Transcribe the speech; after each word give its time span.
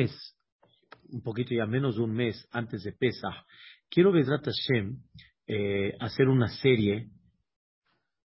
es 0.00 0.36
un 1.08 1.22
poquito 1.22 1.54
ya 1.54 1.66
menos 1.66 1.96
de 1.96 2.02
un 2.02 2.12
mes 2.12 2.46
antes 2.52 2.82
de 2.82 2.92
Pesach, 2.92 3.46
quiero, 3.88 4.12
Bezrat 4.12 4.44
Hashem, 4.44 5.02
eh, 5.46 5.96
hacer 6.00 6.28
una 6.28 6.48
serie, 6.48 7.10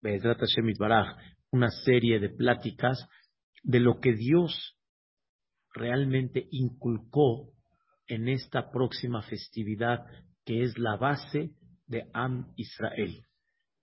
Bezrat 0.01 0.39
Hashem 0.39 0.69
Itbaraj, 0.69 1.15
una 1.51 1.69
serie 1.69 2.19
de 2.19 2.29
pláticas 2.29 3.07
de 3.63 3.79
lo 3.79 3.99
que 3.99 4.13
Dios 4.13 4.77
realmente 5.73 6.47
inculcó 6.51 7.51
en 8.07 8.27
esta 8.27 8.71
próxima 8.71 9.21
festividad 9.21 10.05
que 10.43 10.63
es 10.63 10.77
la 10.77 10.97
base 10.97 11.51
de 11.85 12.09
Am 12.13 12.51
Israel. 12.55 13.25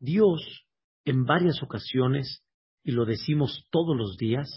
Dios, 0.00 0.66
en 1.04 1.24
varias 1.24 1.62
ocasiones, 1.62 2.44
y 2.82 2.92
lo 2.92 3.04
decimos 3.04 3.66
todos 3.70 3.96
los 3.96 4.16
días, 4.16 4.48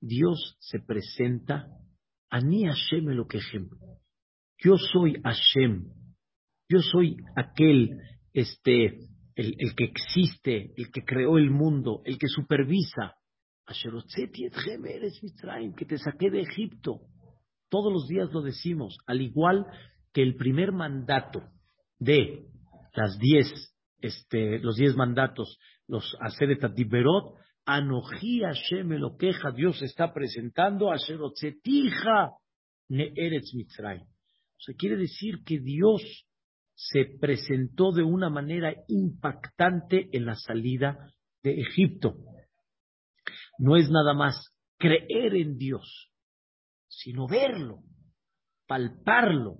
Dios 0.00 0.56
se 0.60 0.80
presenta 0.80 1.66
Ani 2.30 2.64
Hashem 2.66 3.08
Elokehem. 3.10 3.68
Yo 4.58 4.76
soy 4.92 5.20
Hashem. 5.22 5.92
Yo 6.68 6.80
soy 6.80 7.16
aquel, 7.36 7.90
este, 8.32 8.98
el, 9.36 9.74
que 9.76 9.84
existe, 9.84 10.72
el 10.76 10.90
que 10.90 11.04
creó 11.04 11.38
el 11.38 11.50
mundo, 11.50 12.02
el 12.04 12.18
que 12.18 12.28
supervisa. 12.28 13.14
que 15.74 15.84
te 15.84 15.98
saqué 15.98 16.30
de 16.30 16.40
Egipto. 16.40 17.00
Todos 17.68 17.92
los 17.92 18.08
días 18.08 18.32
lo 18.32 18.42
decimos, 18.42 18.98
al 19.06 19.20
igual 19.20 19.66
que 20.12 20.22
el 20.22 20.36
primer 20.36 20.72
mandato 20.72 21.42
de 21.98 22.46
las 22.94 23.18
diez, 23.18 23.46
este, 24.00 24.58
los 24.60 24.76
diez 24.76 24.96
mandatos, 24.96 25.58
los 25.86 26.16
Aseret 26.20 26.64
Anoji 27.66 28.42
Hashem 28.42 28.92
lo 28.92 29.16
queja, 29.16 29.50
Dios 29.50 29.82
está 29.82 30.12
presentando 30.12 30.92
a 30.92 30.96
Sherotzetija 30.96 32.30
ne 32.90 33.12
Eretz. 33.16 33.52
O 33.54 34.60
sea, 34.60 34.74
quiere 34.78 34.96
decir 34.96 35.42
que 35.44 35.58
Dios 35.58 36.00
se 36.74 37.06
presentó 37.20 37.90
de 37.90 38.04
una 38.04 38.30
manera 38.30 38.72
impactante 38.86 40.08
en 40.12 40.26
la 40.26 40.36
salida 40.36 41.12
de 41.42 41.60
Egipto. 41.60 42.14
No 43.58 43.76
es 43.76 43.90
nada 43.90 44.14
más 44.14 44.54
creer 44.78 45.34
en 45.34 45.58
Dios, 45.58 46.12
sino 46.86 47.26
verlo, 47.26 47.80
palparlo, 48.68 49.58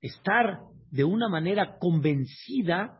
estar 0.00 0.58
de 0.90 1.04
una 1.04 1.28
manera 1.28 1.78
convencida 1.78 2.98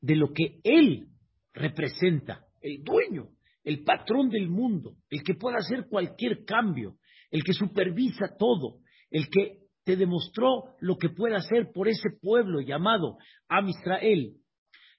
de 0.00 0.16
lo 0.16 0.32
que 0.32 0.60
Él 0.64 1.08
representa, 1.52 2.46
el 2.62 2.82
dueño 2.82 3.28
el 3.64 3.84
patrón 3.84 4.30
del 4.30 4.48
mundo, 4.48 4.96
el 5.10 5.22
que 5.22 5.34
puede 5.34 5.56
hacer 5.58 5.86
cualquier 5.88 6.44
cambio, 6.44 6.96
el 7.30 7.44
que 7.44 7.52
supervisa 7.52 8.36
todo, 8.38 8.80
el 9.10 9.28
que 9.28 9.60
te 9.84 9.96
demostró 9.96 10.76
lo 10.80 10.96
que 10.96 11.10
puede 11.10 11.36
hacer 11.36 11.70
por 11.72 11.88
ese 11.88 12.10
pueblo 12.20 12.60
llamado 12.60 13.18
Am 13.48 13.68
Israel. 13.68 14.36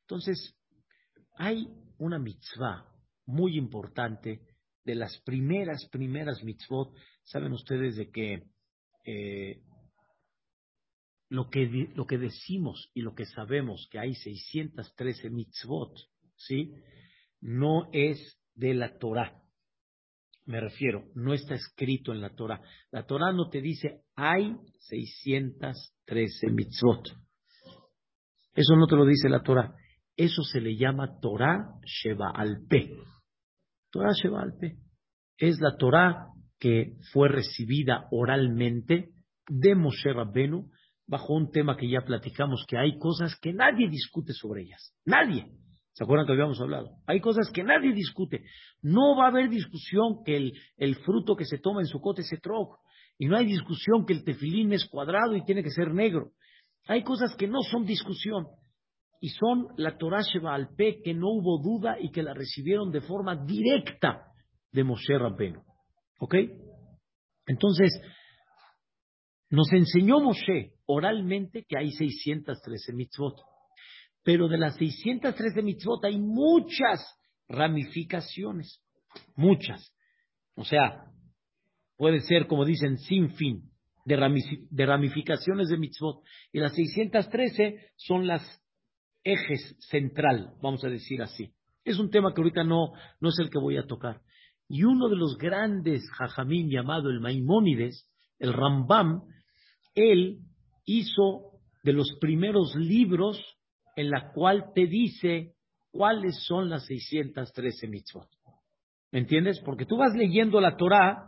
Entonces, 0.02 0.56
hay 1.38 1.68
una 1.98 2.20
mitzvah 2.20 2.86
muy 3.26 3.58
importante 3.58 4.42
de 4.84 4.96
las 4.96 5.20
primeras, 5.22 5.88
primeras 5.92 6.44
mitzvot. 6.44 6.94
Saben 7.24 7.54
ustedes 7.54 7.96
de 7.96 8.10
que 8.12 8.44
eh, 9.06 9.62
lo 11.30 11.50
que, 11.50 11.90
lo 11.96 12.06
que 12.06 12.18
decimos 12.18 12.90
y 12.94 13.02
lo 13.02 13.16
que 13.16 13.26
sabemos 13.26 13.88
que 13.90 14.00
hay 14.00 14.14
613 14.16 15.30
mitzvot, 15.30 15.96
¿sí? 16.36 16.74
No 17.40 17.90
es 17.94 18.41
de 18.56 18.74
la 18.74 18.98
Torah. 18.98 19.42
Me 20.46 20.60
refiero, 20.60 21.06
no 21.16 21.34
está 21.34 21.56
escrito 21.56 22.12
en 22.12 22.22
la 22.22 22.30
Torah. 22.30 22.62
La 22.92 23.06
Torah 23.06 23.32
no 23.32 23.50
te 23.50 23.62
dice 23.62 24.02
hay 24.16 24.56
613 24.80 26.48
mitzvot. 26.52 27.08
Eso 28.54 28.76
no 28.76 28.88
te 28.88 28.96
lo 28.96 29.06
dice 29.06 29.30
la 29.30 29.44
Torah. 29.44 29.74
Eso 30.16 30.44
se 30.44 30.60
le 30.60 30.76
llama 30.76 31.20
Torah 31.22 31.76
Sheba 31.86 32.32
Alpe. 32.32 32.92
Torah 33.92 34.14
Sheba 34.14 34.42
Alpe. 34.42 34.78
Es 35.38 35.60
la 35.60 35.78
Torah 35.78 36.28
que 36.60 36.98
fue 37.12 37.30
recibida 37.30 38.08
oralmente 38.12 39.10
de 39.48 39.76
Moshe 39.76 40.14
Rabbenu 40.14 40.70
bajo 41.08 41.34
un 41.34 41.52
tema 41.52 41.76
que 41.76 41.90
ya 41.90 42.02
platicamos, 42.02 42.66
que 42.68 42.78
hay 42.78 42.98
cosas 42.98 43.38
que 43.42 43.52
nadie 43.52 43.90
discute 43.90 44.34
sobre 44.34 44.62
ellas. 44.62 44.94
Nadie. 45.06 45.48
¿Se 45.94 46.04
acuerdan 46.04 46.26
que 46.26 46.34
habíamos 46.34 46.60
hablado? 46.62 46.92
Hay 47.06 47.20
cosas 47.20 47.52
que 47.54 47.64
nadie 47.64 47.94
discute. 47.94 48.44
No 48.82 49.16
va 49.18 49.26
a 49.26 49.30
haber 49.30 49.50
discusión 49.50 50.24
que 50.26 50.38
el, 50.38 50.54
el 50.78 50.96
fruto 50.96 51.36
que 51.36 51.46
se 51.46 51.58
toma 51.58 51.82
en 51.82 51.88
su 51.88 52.00
cote 52.00 52.24
se 52.24 52.38
troc. 52.38 52.78
Y 53.18 53.28
no 53.28 53.38
hay 53.38 53.46
discusión 53.46 54.06
que 54.06 54.14
el 54.14 54.24
tefilín 54.24 54.72
es 54.74 54.86
cuadrado 54.86 55.36
y 55.36 55.44
tiene 55.44 55.64
que 55.64 55.70
ser 55.70 55.94
negro. 55.94 56.32
Hay 56.88 57.04
cosas 57.04 57.36
que 57.36 57.48
no 57.48 57.62
son 57.62 57.86
discusión. 57.86 58.48
Y 59.20 59.30
son 59.30 59.68
la 59.78 59.98
Torah 59.98 60.24
Sheba 60.24 60.56
al 60.56 60.74
Pe, 60.76 61.02
que 61.04 61.14
no 61.14 61.28
hubo 61.30 61.62
duda 61.62 61.98
y 62.00 62.10
que 62.10 62.24
la 62.24 62.34
recibieron 62.34 62.92
de 62.92 63.02
forma 63.02 63.36
directa 63.36 64.24
de 64.72 64.84
Moshe 64.84 65.18
Rabbenu. 65.18 65.62
¿Ok? 66.20 66.36
Entonces, 67.46 68.02
nos 69.50 69.72
enseñó 69.74 70.20
Moshe 70.20 70.74
oralmente 70.86 71.66
que 71.68 71.78
hay 71.78 71.92
613 71.92 72.94
mitzvot. 72.94 73.36
Pero 74.24 74.48
de 74.48 74.58
las 74.58 74.76
613 74.76 75.62
mitzvot 75.62 76.04
hay 76.06 76.20
muchas 76.20 77.02
ramificaciones, 77.48 78.82
muchas. 79.36 79.94
O 80.56 80.64
sea, 80.64 81.06
puede 81.98 82.22
ser, 82.22 82.48
como 82.48 82.66
dicen, 82.66 82.98
sin 82.98 83.32
fin 83.32 83.72
de, 84.06 84.86
ramificaciones 84.86 85.70
de 85.70 85.78
mitzvot. 85.78 86.24
Y 86.52 86.60
las 86.60 86.74
613 86.74 87.92
son 87.96 88.28
las 88.28 88.44
ejes 89.24 89.76
central, 89.90 90.54
vamos 90.62 90.84
a 90.84 90.90
decir 90.90 91.22
así. 91.22 91.54
Es 91.84 92.00
un 92.00 92.10
tema 92.10 92.34
que 92.34 92.42
ahorita 92.42 92.64
no, 92.64 92.94
no 93.20 93.30
es 93.30 93.40
el 93.40 93.50
que 93.50 93.60
voy 93.60 93.78
a 93.78 93.88
tocar. 93.88 94.22
Y 94.68 94.84
uno 94.84 95.10
de 95.10 95.16
los 95.16 95.38
grandes 95.38 96.02
jajamín 96.12 96.70
llamado 96.70 97.10
el 97.10 97.20
Maimónides, 97.20 98.08
el 98.40 98.54
Rambam, 98.54 99.24
él 99.94 100.40
hizo 100.86 101.60
de 101.84 101.94
los 101.94 102.18
primeros 102.20 102.76
libros 102.76 103.40
en 103.96 104.10
la 104.10 104.32
cual 104.32 104.72
te 104.74 104.86
dice 104.86 105.54
cuáles 105.92 106.44
son 106.46 106.70
las 106.70 106.86
613 106.86 107.88
mitzvot. 107.88 108.28
¿Me 109.12 109.20
entiendes? 109.20 109.62
Porque 109.66 109.86
tú 109.86 109.98
vas 109.98 110.16
leyendo 110.16 110.62
la 110.62 110.78
Torah 110.78 111.26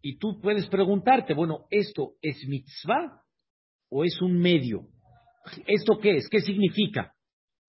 y 0.00 0.18
tú 0.18 0.40
puedes 0.40 0.68
preguntarte, 0.68 1.34
bueno, 1.34 1.66
¿esto 1.70 2.12
es 2.22 2.46
mitzvah 2.46 3.22
o 3.90 4.04
es 4.04 4.20
un 4.22 4.38
medio? 4.38 4.86
¿Esto 5.66 5.98
qué 5.98 6.16
es? 6.16 6.28
¿Qué 6.28 6.40
significa? 6.40 7.14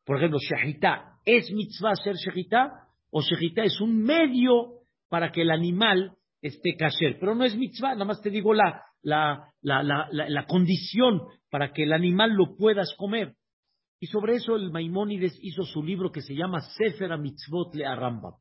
Por 0.05 0.17
ejemplo, 0.17 0.39
shahita, 0.39 1.19
¿es 1.25 1.51
mitzvah 1.51 1.95
ser 1.95 2.15
shahita? 2.15 2.87
O 3.11 3.21
shahita 3.21 3.63
es 3.63 3.81
un 3.81 4.03
medio 4.03 4.79
para 5.09 5.31
que 5.31 5.41
el 5.41 5.51
animal 5.51 6.15
esté 6.41 6.75
kasher. 6.75 7.17
Pero 7.19 7.35
no 7.35 7.43
es 7.43 7.55
mitzvah, 7.55 7.93
nada 7.93 8.05
más 8.05 8.21
te 8.21 8.29
digo 8.29 8.53
la, 8.53 8.83
la, 9.01 9.53
la, 9.61 10.07
la, 10.11 10.45
condición 10.45 11.21
para 11.49 11.71
que 11.73 11.83
el 11.83 11.93
animal 11.93 12.31
lo 12.33 12.55
puedas 12.55 12.93
comer. 12.97 13.35
Y 13.99 14.07
sobre 14.07 14.35
eso 14.35 14.55
el 14.55 14.71
Maimónides 14.71 15.37
hizo 15.41 15.63
su 15.63 15.83
libro 15.83 16.11
que 16.11 16.21
se 16.21 16.33
llama 16.33 16.61
Sefer 16.61 17.17
Mitzvot 17.17 17.75
le 17.75 17.83
Rambam. 17.83 18.35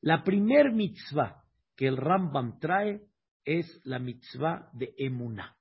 La 0.00 0.24
primer 0.24 0.72
mitzvah 0.72 1.42
que 1.76 1.86
el 1.86 1.96
Rambam 1.96 2.58
trae 2.58 3.02
es 3.44 3.80
la 3.84 3.98
mitzvah 3.98 4.70
de 4.72 4.94
Emuná. 4.96 5.56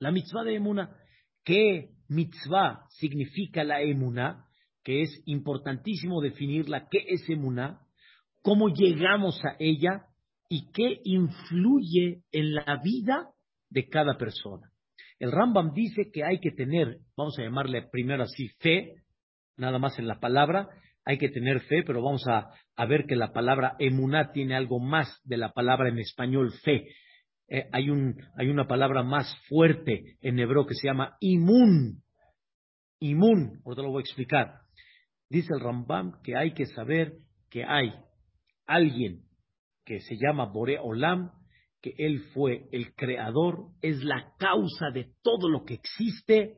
La 0.00 0.10
mitzvah 0.10 0.42
de 0.42 0.56
Emuná. 0.56 0.96
¿Qué 1.44 1.90
mitzvah 2.08 2.86
significa 2.90 3.62
la 3.62 3.80
Emuná? 3.80 4.46
Que 4.82 5.02
es 5.02 5.22
importantísimo 5.26 6.20
definirla. 6.20 6.88
¿Qué 6.90 7.04
es 7.08 7.28
Emuná? 7.28 7.80
¿Cómo 8.42 8.68
llegamos 8.68 9.40
a 9.44 9.56
ella? 9.58 10.06
¿Y 10.48 10.70
qué 10.72 11.00
influye 11.04 12.24
en 12.32 12.54
la 12.54 12.80
vida 12.82 13.30
de 13.70 13.88
cada 13.88 14.18
persona? 14.18 14.73
El 15.18 15.32
Rambam 15.32 15.72
dice 15.72 16.10
que 16.12 16.24
hay 16.24 16.38
que 16.40 16.50
tener, 16.50 16.98
vamos 17.16 17.38
a 17.38 17.42
llamarle 17.42 17.88
primero 17.90 18.24
así, 18.24 18.48
fe, 18.60 18.94
nada 19.56 19.78
más 19.78 19.98
en 19.98 20.06
la 20.06 20.18
palabra, 20.18 20.68
hay 21.04 21.18
que 21.18 21.28
tener 21.28 21.60
fe, 21.60 21.82
pero 21.84 22.02
vamos 22.02 22.24
a, 22.26 22.50
ver 22.86 23.04
que 23.06 23.16
la 23.16 23.32
palabra 23.32 23.76
emuná 23.78 24.32
tiene 24.32 24.56
algo 24.56 24.80
más 24.80 25.20
de 25.24 25.36
la 25.36 25.52
palabra 25.52 25.88
en 25.88 25.98
español 25.98 26.52
fe. 26.62 26.88
Eh, 27.48 27.68
hay, 27.72 27.90
un, 27.90 28.16
hay 28.38 28.48
una 28.48 28.66
palabra 28.66 29.02
más 29.02 29.26
fuerte 29.48 30.16
en 30.22 30.38
hebreo 30.38 30.66
que 30.66 30.74
se 30.74 30.88
llama 30.88 31.16
imun. 31.20 32.02
Imun, 33.00 33.60
ahorita 33.64 33.82
lo 33.82 33.90
voy 33.90 34.00
a 34.00 34.06
explicar. 34.06 34.60
Dice 35.28 35.48
el 35.54 35.60
Rambam 35.60 36.22
que 36.22 36.36
hay 36.36 36.54
que 36.54 36.66
saber 36.66 37.18
que 37.50 37.64
hay 37.64 37.92
alguien 38.66 39.24
que 39.84 40.00
se 40.00 40.16
llama 40.16 40.46
Bore 40.46 40.78
Olam, 40.78 41.30
que 41.84 41.92
Él 41.98 42.20
fue 42.32 42.66
el 42.72 42.94
creador, 42.94 43.66
es 43.82 44.02
la 44.04 44.32
causa 44.38 44.88
de 44.90 45.12
todo 45.22 45.50
lo 45.50 45.64
que 45.66 45.74
existe, 45.74 46.56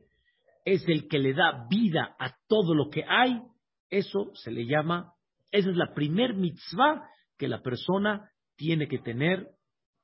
es 0.63 0.87
el 0.87 1.09
que 1.09 1.19
le 1.19 1.33
da 1.33 1.67
vida 1.69 2.15
a 2.17 2.33
todo 2.47 2.73
lo 2.73 2.89
que 2.89 3.03
hay, 3.03 3.41
eso 3.89 4.31
se 4.35 4.51
le 4.51 4.65
llama, 4.65 5.15
esa 5.51 5.69
es 5.69 5.75
la 5.75 5.93
primer 5.93 6.33
mitzvah 6.33 7.09
que 7.37 7.49
la 7.49 7.61
persona 7.61 8.31
tiene 8.55 8.87
que 8.87 8.99
tener 8.99 9.49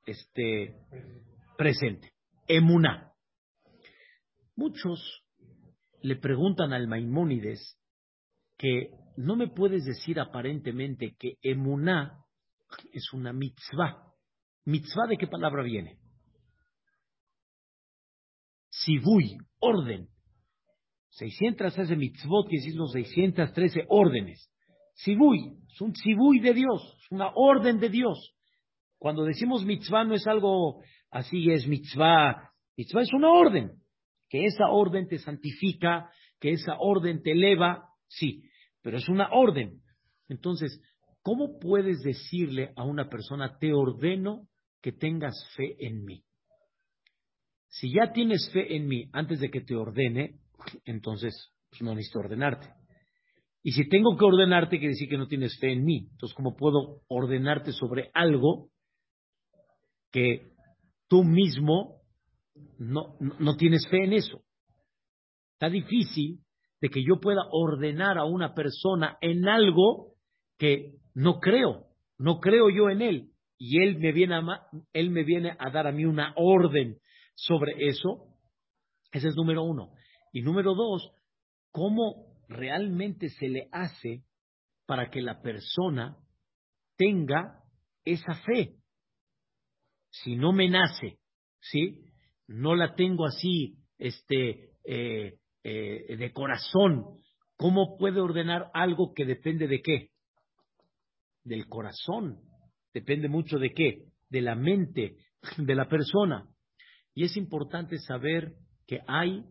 este, 0.04 0.76
presente. 1.56 2.12
Emuná. 2.46 3.14
Muchos 4.56 5.24
le 6.02 6.16
preguntan 6.16 6.74
al 6.74 6.86
Maimónides 6.86 7.78
que 8.58 8.90
no 9.16 9.36
me 9.36 9.48
puedes 9.48 9.86
decir 9.86 10.20
aparentemente 10.20 11.16
que 11.18 11.38
emuná 11.40 12.26
es 12.92 13.10
una 13.14 13.32
mitzvah. 13.32 14.13
¿Mitzvah 14.66 15.06
de 15.08 15.16
qué 15.16 15.26
palabra 15.26 15.62
viene? 15.62 15.98
Sibui, 18.70 19.36
orden. 19.60 20.08
613 21.10 21.96
mitzvot, 21.96 22.48
que 22.48 22.56
decir 22.56 22.74
los 22.74 22.92
613 22.92 23.84
órdenes. 23.88 24.50
Sibui, 24.94 25.56
es 25.72 25.80
un 25.80 25.94
sibui 25.94 26.40
de 26.40 26.54
Dios, 26.54 26.96
es 26.98 27.10
una 27.10 27.30
orden 27.34 27.78
de 27.78 27.88
Dios. 27.88 28.34
Cuando 28.98 29.24
decimos 29.24 29.64
mitzvah 29.64 30.04
no 30.04 30.14
es 30.14 30.26
algo 30.26 30.82
así, 31.10 31.50
es 31.50 31.66
mitzvah. 31.66 32.50
Mitzvah 32.76 33.02
es 33.02 33.12
una 33.12 33.30
orden. 33.30 33.72
Que 34.28 34.46
esa 34.46 34.68
orden 34.70 35.06
te 35.06 35.18
santifica, 35.18 36.10
que 36.40 36.52
esa 36.52 36.76
orden 36.78 37.22
te 37.22 37.32
eleva, 37.32 37.90
sí, 38.08 38.42
pero 38.82 38.96
es 38.96 39.08
una 39.08 39.28
orden. 39.30 39.82
Entonces, 40.28 40.80
¿cómo 41.22 41.58
puedes 41.60 42.00
decirle 42.00 42.72
a 42.76 42.84
una 42.84 43.08
persona, 43.08 43.58
te 43.58 43.72
ordeno 43.72 44.48
que 44.84 44.92
tengas 44.92 45.34
fe 45.56 45.76
en 45.78 46.04
mí? 46.04 46.22
Si 47.68 47.90
ya 47.90 48.12
tienes 48.12 48.50
fe 48.52 48.76
en 48.76 48.86
mí 48.86 49.08
antes 49.14 49.40
de 49.40 49.50
que 49.50 49.62
te 49.62 49.74
ordene, 49.74 50.40
entonces 50.84 51.54
pues, 51.70 51.80
no 51.80 51.94
necesito 51.94 52.18
ordenarte. 52.18 52.68
Y 53.62 53.72
si 53.72 53.88
tengo 53.88 54.14
que 54.18 54.26
ordenarte, 54.26 54.78
quiere 54.78 54.92
decir 54.92 55.08
que 55.08 55.16
no 55.16 55.26
tienes 55.26 55.58
fe 55.58 55.72
en 55.72 55.86
mí. 55.86 56.08
Entonces, 56.10 56.36
¿cómo 56.36 56.54
puedo 56.54 57.00
ordenarte 57.08 57.72
sobre 57.72 58.10
algo 58.12 58.68
que 60.12 60.52
tú 61.08 61.24
mismo 61.24 62.02
no, 62.76 63.16
no, 63.20 63.56
tienes 63.56 63.88
fe 63.88 64.04
en 64.04 64.12
eso? 64.12 64.42
Está 65.54 65.70
difícil 65.70 66.40
de 66.82 66.90
que 66.90 67.02
yo 67.02 67.20
pueda 67.20 67.40
ordenar 67.50 68.18
a 68.18 68.26
una 68.26 68.52
persona 68.52 69.16
en 69.22 69.48
algo 69.48 70.12
que 70.58 70.92
no 71.14 71.40
creo, 71.40 71.86
no 72.18 72.38
creo 72.38 72.68
yo 72.68 72.90
en 72.90 73.00
él. 73.00 73.33
Y 73.56 73.82
él 73.82 73.98
me 73.98 74.12
viene 74.12 74.34
a, 74.34 74.42
él 74.92 75.10
me 75.10 75.24
viene 75.24 75.56
a 75.58 75.70
dar 75.70 75.86
a 75.86 75.92
mí 75.92 76.04
una 76.04 76.32
orden 76.36 76.98
sobre 77.34 77.74
eso. 77.86 78.26
Ese 79.12 79.28
es 79.28 79.36
número 79.36 79.62
uno. 79.62 79.92
Y 80.32 80.42
número 80.42 80.74
dos, 80.74 81.12
¿cómo 81.70 82.34
realmente 82.48 83.28
se 83.28 83.48
le 83.48 83.68
hace 83.72 84.24
para 84.86 85.10
que 85.10 85.22
la 85.22 85.40
persona 85.40 86.16
tenga 86.96 87.62
esa 88.04 88.34
fe? 88.44 88.76
Si 90.10 90.36
no 90.36 90.52
me 90.52 90.68
nace, 90.68 91.18
¿sí? 91.60 92.04
No 92.46 92.74
la 92.74 92.94
tengo 92.94 93.26
así, 93.26 93.78
este, 93.98 94.74
eh, 94.84 95.38
eh, 95.62 96.16
de 96.16 96.32
corazón. 96.32 97.20
¿Cómo 97.56 97.96
puede 97.96 98.20
ordenar 98.20 98.70
algo 98.74 99.14
que 99.14 99.24
depende 99.24 99.66
de 99.66 99.80
qué? 99.80 100.10
Del 101.44 101.66
corazón. 101.68 102.40
Depende 102.94 103.28
mucho 103.28 103.58
de 103.58 103.74
qué? 103.74 104.06
De 104.30 104.40
la 104.40 104.54
mente 104.54 105.16
de 105.58 105.74
la 105.74 105.88
persona. 105.88 106.48
Y 107.12 107.24
es 107.24 107.36
importante 107.36 107.98
saber 107.98 108.54
que 108.86 109.00
hay 109.06 109.44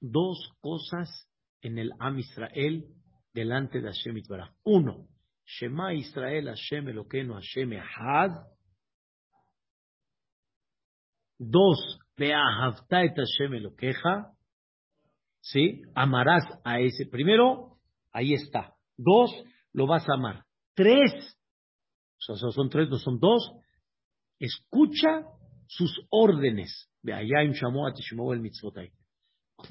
dos 0.00 0.52
cosas 0.60 1.28
en 1.60 1.78
el 1.78 1.92
Am 1.98 2.18
Israel 2.18 2.86
delante 3.32 3.80
de 3.80 3.88
Hashem 3.88 4.16
Itbaraj. 4.16 4.50
Uno, 4.64 5.08
Shema 5.44 5.92
Israel 5.94 6.46
Hashem 6.46 6.88
Eloqueno 6.88 7.34
Hashem 7.34 7.72
Ehad. 7.72 8.30
Dos, 11.38 11.98
Beahavta 12.16 13.02
et 13.02 13.14
Hashem 13.16 13.54
Eloqueja. 13.54 14.32
¿Sí? 15.40 15.82
Amarás 15.94 16.44
a 16.64 16.80
ese. 16.80 17.06
Primero, 17.06 17.78
ahí 18.12 18.34
está. 18.34 18.74
Dos, 18.96 19.30
lo 19.72 19.86
vas 19.86 20.08
a 20.08 20.14
amar. 20.14 20.44
Tres, 20.74 21.36
o 22.28 22.36
sea, 22.36 22.50
son 22.50 22.68
tres, 22.70 22.88
no 22.88 22.98
son 22.98 23.18
dos. 23.18 23.52
Escucha 24.38 25.22
sus 25.66 26.06
órdenes. 26.10 26.90
De 27.02 27.12
allá 27.12 27.42
en 27.42 27.52
el 28.32 28.40
mitzvotai. 28.40 28.90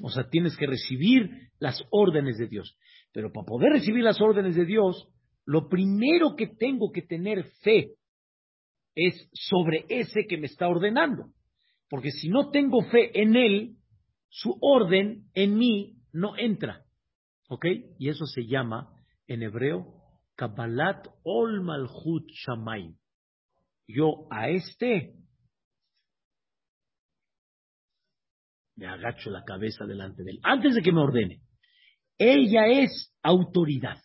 O 0.00 0.08
sea, 0.08 0.28
tienes 0.28 0.56
que 0.56 0.66
recibir 0.66 1.50
las 1.58 1.82
órdenes 1.90 2.38
de 2.38 2.46
Dios. 2.46 2.76
Pero 3.12 3.32
para 3.32 3.46
poder 3.46 3.72
recibir 3.72 4.04
las 4.04 4.20
órdenes 4.20 4.54
de 4.54 4.64
Dios, 4.64 5.08
lo 5.44 5.68
primero 5.68 6.36
que 6.36 6.46
tengo 6.46 6.92
que 6.92 7.02
tener 7.02 7.44
fe 7.62 7.94
es 8.94 9.28
sobre 9.32 9.84
ese 9.88 10.26
que 10.28 10.38
me 10.38 10.46
está 10.46 10.68
ordenando. 10.68 11.26
Porque 11.88 12.10
si 12.10 12.28
no 12.28 12.50
tengo 12.50 12.82
fe 12.82 13.20
en 13.20 13.36
él, 13.36 13.76
su 14.28 14.56
orden 14.60 15.24
en 15.34 15.56
mí 15.56 15.96
no 16.12 16.36
entra. 16.36 16.84
¿Ok? 17.48 17.66
Y 17.98 18.08
eso 18.08 18.26
se 18.26 18.46
llama 18.46 18.90
en 19.26 19.42
hebreo 19.42 20.03
Kabbalat 20.36 21.06
Ol 21.24 21.62
Malchut 21.62 22.26
Shamayim. 22.28 22.96
Yo 23.86 24.26
a 24.30 24.48
este 24.48 25.14
me 28.76 28.86
agacho 28.86 29.30
la 29.30 29.44
cabeza 29.44 29.84
delante 29.84 30.24
de 30.24 30.32
él, 30.32 30.40
antes 30.42 30.74
de 30.74 30.82
que 30.82 30.92
me 30.92 31.00
ordene. 31.00 31.40
Ella 32.18 32.66
es 32.66 33.12
autoridad. 33.22 33.98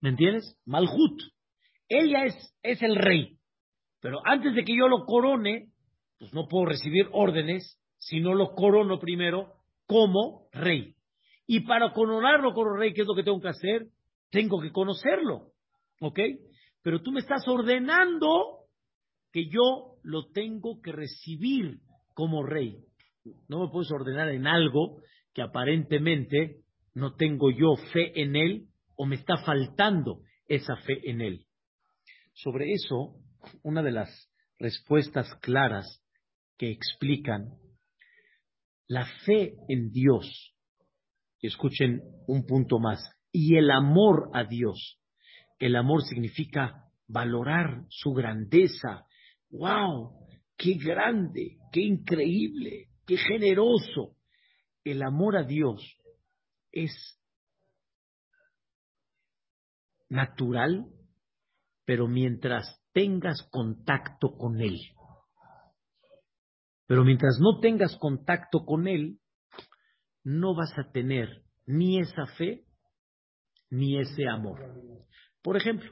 ¿Me 0.00 0.10
entiendes? 0.10 0.58
Malhut. 0.66 1.20
Ella 1.88 2.24
es, 2.24 2.34
es 2.62 2.82
el 2.82 2.96
rey. 2.96 3.38
Pero 4.00 4.20
antes 4.24 4.54
de 4.54 4.64
que 4.64 4.76
yo 4.76 4.86
lo 4.88 5.06
corone, 5.06 5.70
pues 6.18 6.32
no 6.34 6.46
puedo 6.46 6.66
recibir 6.66 7.08
órdenes 7.12 7.80
si 7.98 8.20
no 8.20 8.34
lo 8.34 8.54
corono 8.54 8.98
primero 8.98 9.54
como 9.86 10.48
rey. 10.52 10.94
Y 11.46 11.60
para 11.60 11.92
coronarlo 11.92 12.52
como 12.52 12.76
rey, 12.76 12.92
¿qué 12.92 13.02
es 13.02 13.06
lo 13.06 13.14
que 13.14 13.22
tengo 13.22 13.40
que 13.40 13.48
hacer? 13.48 13.86
Tengo 14.34 14.60
que 14.60 14.72
conocerlo. 14.72 15.52
¿Ok? 16.00 16.18
Pero 16.82 17.00
tú 17.02 17.12
me 17.12 17.20
estás 17.20 17.46
ordenando 17.46 18.64
que 19.30 19.48
yo 19.48 19.94
lo 20.02 20.32
tengo 20.32 20.80
que 20.82 20.90
recibir 20.90 21.78
como 22.14 22.42
rey. 22.42 22.84
No 23.48 23.60
me 23.60 23.70
puedes 23.70 23.92
ordenar 23.92 24.30
en 24.30 24.48
algo 24.48 25.00
que 25.32 25.42
aparentemente 25.42 26.64
no 26.94 27.14
tengo 27.14 27.52
yo 27.52 27.76
fe 27.92 28.20
en 28.20 28.34
él 28.34 28.66
o 28.96 29.06
me 29.06 29.14
está 29.14 29.36
faltando 29.36 30.22
esa 30.48 30.78
fe 30.78 31.08
en 31.08 31.20
él. 31.20 31.46
Sobre 32.32 32.72
eso, 32.72 33.14
una 33.62 33.84
de 33.84 33.92
las 33.92 34.32
respuestas 34.58 35.32
claras 35.42 36.02
que 36.58 36.72
explican 36.72 37.52
la 38.88 39.06
fe 39.24 39.54
en 39.68 39.92
Dios, 39.92 40.56
escuchen 41.40 42.02
un 42.26 42.44
punto 42.46 42.80
más, 42.80 42.98
y 43.34 43.56
el 43.56 43.70
amor 43.72 44.30
a 44.32 44.44
Dios. 44.44 45.00
El 45.58 45.74
amor 45.74 46.02
significa 46.04 46.84
valorar 47.08 47.84
su 47.88 48.12
grandeza. 48.12 49.06
¡Wow! 49.50 50.12
¡Qué 50.56 50.74
grande! 50.74 51.58
¡Qué 51.72 51.80
increíble! 51.80 52.88
qué 53.06 53.16
generoso. 53.16 54.16
El 54.84 55.02
amor 55.02 55.36
a 55.36 55.44
Dios 55.44 55.82
es 56.72 56.92
natural, 60.08 60.86
pero 61.84 62.06
mientras 62.06 62.82
tengas 62.92 63.42
contacto 63.50 64.36
con 64.36 64.60
Él. 64.60 64.78
Pero 66.86 67.04
mientras 67.04 67.38
no 67.40 67.60
tengas 67.60 67.96
contacto 67.96 68.64
con 68.64 68.86
Él, 68.86 69.18
no 70.22 70.54
vas 70.54 70.72
a 70.78 70.92
tener 70.92 71.42
ni 71.66 71.98
esa 71.98 72.26
fe 72.38 72.64
ni 73.74 73.98
ese 73.98 74.28
amor. 74.28 74.60
Por 75.42 75.56
ejemplo, 75.56 75.90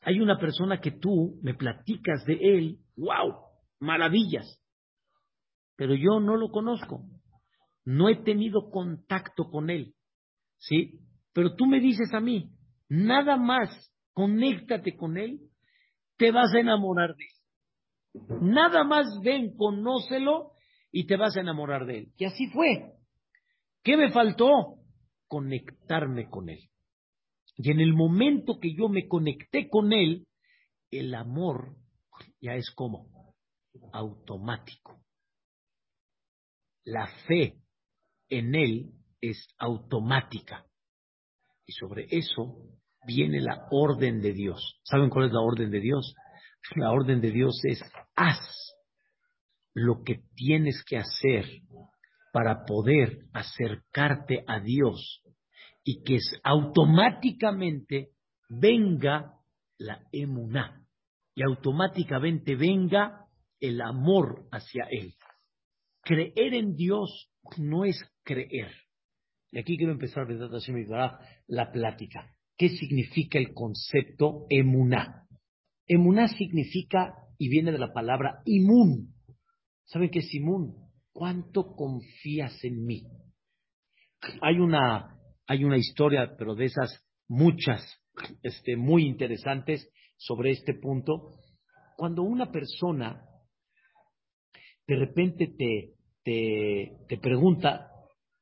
hay 0.00 0.20
una 0.20 0.38
persona 0.38 0.80
que 0.80 0.92
tú 0.92 1.38
me 1.42 1.54
platicas 1.54 2.24
de 2.26 2.38
Él, 2.40 2.78
wow, 2.96 3.34
maravillas 3.80 4.60
pero 5.76 5.94
yo 5.94 6.20
no 6.20 6.36
lo 6.36 6.50
conozco. 6.50 7.04
No 7.84 8.08
he 8.08 8.16
tenido 8.16 8.70
contacto 8.70 9.50
con 9.50 9.70
él. 9.70 9.94
¿Sí? 10.58 11.00
Pero 11.32 11.54
tú 11.56 11.66
me 11.66 11.80
dices 11.80 12.12
a 12.14 12.20
mí, 12.20 12.50
nada 12.88 13.36
más 13.36 13.92
conéctate 14.12 14.96
con 14.96 15.18
él, 15.18 15.40
te 16.16 16.30
vas 16.30 16.54
a 16.54 16.60
enamorar 16.60 17.14
de 17.16 17.24
él. 17.24 18.38
Nada 18.40 18.84
más 18.84 19.06
ven, 19.22 19.56
conócelo 19.56 20.52
y 20.92 21.06
te 21.06 21.16
vas 21.16 21.36
a 21.36 21.40
enamorar 21.40 21.84
de 21.86 21.98
él. 21.98 22.12
Y 22.16 22.24
así 22.24 22.46
fue. 22.52 22.92
¿Qué 23.82 23.96
me 23.96 24.12
faltó? 24.12 24.48
Conectarme 25.26 26.30
con 26.30 26.48
él. 26.48 26.60
Y 27.56 27.70
en 27.70 27.80
el 27.80 27.94
momento 27.94 28.58
que 28.60 28.74
yo 28.74 28.88
me 28.88 29.06
conecté 29.08 29.68
con 29.68 29.92
él, 29.92 30.26
el 30.90 31.14
amor 31.14 31.76
ya 32.40 32.54
es 32.54 32.70
como 32.70 33.34
automático 33.92 35.04
la 36.84 37.06
fe 37.26 37.56
en 38.28 38.54
Él 38.54 38.92
es 39.20 39.48
automática. 39.58 40.64
Y 41.66 41.72
sobre 41.72 42.06
eso 42.10 42.56
viene 43.06 43.40
la 43.40 43.66
orden 43.70 44.20
de 44.20 44.32
Dios. 44.32 44.80
¿Saben 44.84 45.10
cuál 45.10 45.26
es 45.26 45.32
la 45.32 45.40
orden 45.40 45.70
de 45.70 45.80
Dios? 45.80 46.14
La 46.76 46.90
orden 46.92 47.20
de 47.20 47.30
Dios 47.30 47.60
es 47.64 47.80
haz. 48.16 48.38
lo 49.76 50.04
que 50.04 50.22
tienes 50.36 50.84
que 50.86 50.98
hacer 50.98 51.46
para 52.32 52.64
poder 52.64 53.26
acercarte 53.32 54.44
a 54.46 54.60
Dios 54.60 55.20
y 55.84 56.02
que 56.02 56.18
automáticamente 56.42 58.10
venga 58.48 59.34
la 59.78 60.06
emuná 60.12 60.84
y 61.34 61.42
automáticamente 61.42 62.54
venga 62.56 63.26
el 63.60 63.80
amor 63.80 64.46
hacia 64.50 64.86
Él. 64.90 65.14
Creer 66.02 66.54
en 66.54 66.74
Dios 66.76 67.30
no 67.58 67.84
es 67.84 67.96
creer. 68.22 68.72
Y 69.50 69.58
aquí 69.58 69.76
quiero 69.76 69.92
empezar, 69.92 70.26
la 71.46 71.72
plática. 71.72 72.34
¿Qué 72.56 72.70
significa 72.70 73.38
el 73.38 73.52
concepto 73.52 74.46
emuná? 74.48 75.26
Emuná 75.86 76.28
significa, 76.28 77.14
y 77.38 77.48
viene 77.48 77.72
de 77.72 77.78
la 77.78 77.92
palabra 77.92 78.42
imun. 78.44 79.14
¿Saben 79.84 80.10
qué 80.10 80.20
es 80.20 80.34
imun? 80.34 80.74
¿Cuánto 81.12 81.74
confías 81.74 82.62
en 82.64 82.84
mí? 82.84 83.06
Hay 84.40 84.58
una, 84.58 85.13
hay 85.46 85.64
una 85.64 85.76
historia, 85.76 86.34
pero 86.38 86.54
de 86.54 86.66
esas 86.66 87.04
muchas, 87.28 87.82
este, 88.42 88.76
muy 88.76 89.06
interesantes 89.06 89.90
sobre 90.16 90.50
este 90.50 90.74
punto. 90.74 91.30
Cuando 91.96 92.22
una 92.22 92.50
persona 92.50 93.24
de 94.86 94.96
repente 94.96 95.54
te, 95.56 95.94
te, 96.22 96.92
te 97.08 97.18
pregunta, 97.18 97.90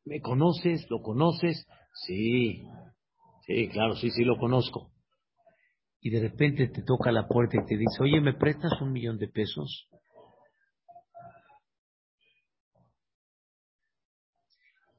¿me 0.04 0.21
conoces? 0.21 0.87
¿Lo 0.90 1.00
conoces? 1.00 1.66
Sí, 2.06 2.64
sí, 3.47 3.68
claro, 3.68 3.94
sí, 3.94 4.11
sí, 4.11 4.25
lo 4.25 4.37
conozco. 4.38 4.90
Y 6.00 6.11
de 6.11 6.21
repente 6.21 6.68
te 6.68 6.82
toca 6.82 7.12
la 7.12 7.28
puerta 7.28 7.56
y 7.56 7.66
te 7.66 7.76
dice, 7.76 8.02
oye, 8.02 8.21
¿me 8.21 8.35
prestas 8.35 8.80
un 8.80 8.92
millón 8.92 9.18
de 9.18 9.28
pesos? 9.28 9.88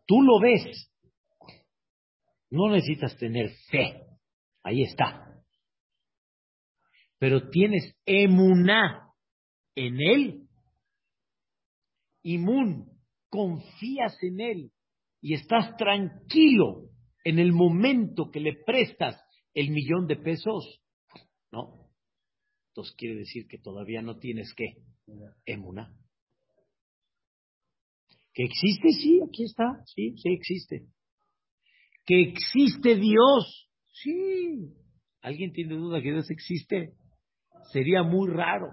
Tú 0.06 0.22
lo 0.22 0.40
ves. 0.40 0.93
No 2.54 2.70
necesitas 2.70 3.18
tener 3.18 3.50
fe. 3.72 4.06
Ahí 4.62 4.84
está. 4.84 5.44
Pero 7.18 7.50
tienes 7.50 7.96
emuná 8.06 9.10
en 9.74 10.00
él. 10.00 10.48
Imun, 12.22 12.92
confías 13.28 14.16
en 14.22 14.40
él 14.40 14.72
y 15.20 15.34
estás 15.34 15.76
tranquilo 15.78 16.92
en 17.24 17.40
el 17.40 17.54
momento 17.54 18.30
que 18.30 18.40
le 18.40 18.54
prestas 18.64 19.20
el 19.56 19.72
millón 19.72 20.06
de 20.06 20.18
pesos. 20.18 20.80
No. 21.52 21.90
Entonces 22.68 22.94
quiere 22.96 23.16
decir 23.16 23.48
que 23.48 23.58
todavía 23.58 24.04
no 24.04 24.20
tienes 24.20 24.54
que 24.54 24.76
emuná. 25.48 25.92
Que 28.32 28.44
existe, 28.44 28.90
sí, 28.92 29.22
aquí 29.28 29.46
está, 29.46 29.84
sí, 29.88 30.14
sí 30.18 30.30
existe. 30.30 30.86
Que 32.06 32.22
existe 32.22 32.96
Dios, 32.96 33.70
sí. 33.92 34.74
¿Alguien 35.22 35.54
tiene 35.54 35.76
duda 35.76 36.02
que 36.02 36.12
Dios 36.12 36.30
existe? 36.30 36.94
Sería 37.72 38.04
muy 38.04 38.30
raro 38.30 38.68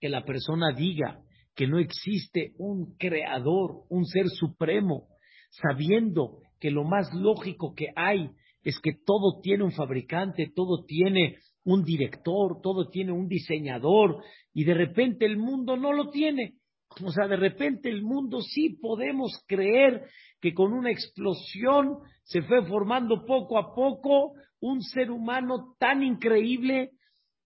que 0.00 0.08
la 0.08 0.24
persona 0.24 0.72
diga 0.72 1.22
que 1.54 1.66
no 1.66 1.78
existe 1.78 2.52
un 2.58 2.96
creador, 2.98 3.84
un 3.88 4.04
ser 4.04 4.28
supremo, 4.28 5.08
sabiendo 5.50 6.38
que 6.60 6.70
lo 6.70 6.84
más 6.84 7.12
lógico 7.14 7.74
que 7.74 7.86
hay 7.96 8.30
es 8.62 8.78
que 8.80 8.92
todo 9.04 9.40
tiene 9.42 9.64
un 9.64 9.72
fabricante, 9.72 10.52
todo 10.54 10.84
tiene 10.84 11.36
un 11.64 11.84
director, 11.84 12.60
todo 12.62 12.90
tiene 12.90 13.12
un 13.12 13.28
diseñador, 13.28 14.22
y 14.52 14.64
de 14.64 14.74
repente 14.74 15.26
el 15.26 15.36
mundo 15.36 15.76
no 15.76 15.92
lo 15.92 16.10
tiene. 16.10 16.57
O 17.04 17.12
sea, 17.12 17.28
de 17.28 17.36
repente 17.36 17.88
el 17.88 18.02
mundo 18.02 18.40
sí 18.40 18.78
podemos 18.80 19.44
creer 19.46 20.08
que 20.40 20.54
con 20.54 20.72
una 20.72 20.90
explosión 20.90 21.98
se 22.24 22.42
fue 22.42 22.66
formando 22.66 23.24
poco 23.24 23.58
a 23.58 23.74
poco 23.74 24.32
un 24.60 24.82
ser 24.82 25.10
humano 25.10 25.74
tan 25.78 26.02
increíble, 26.02 26.90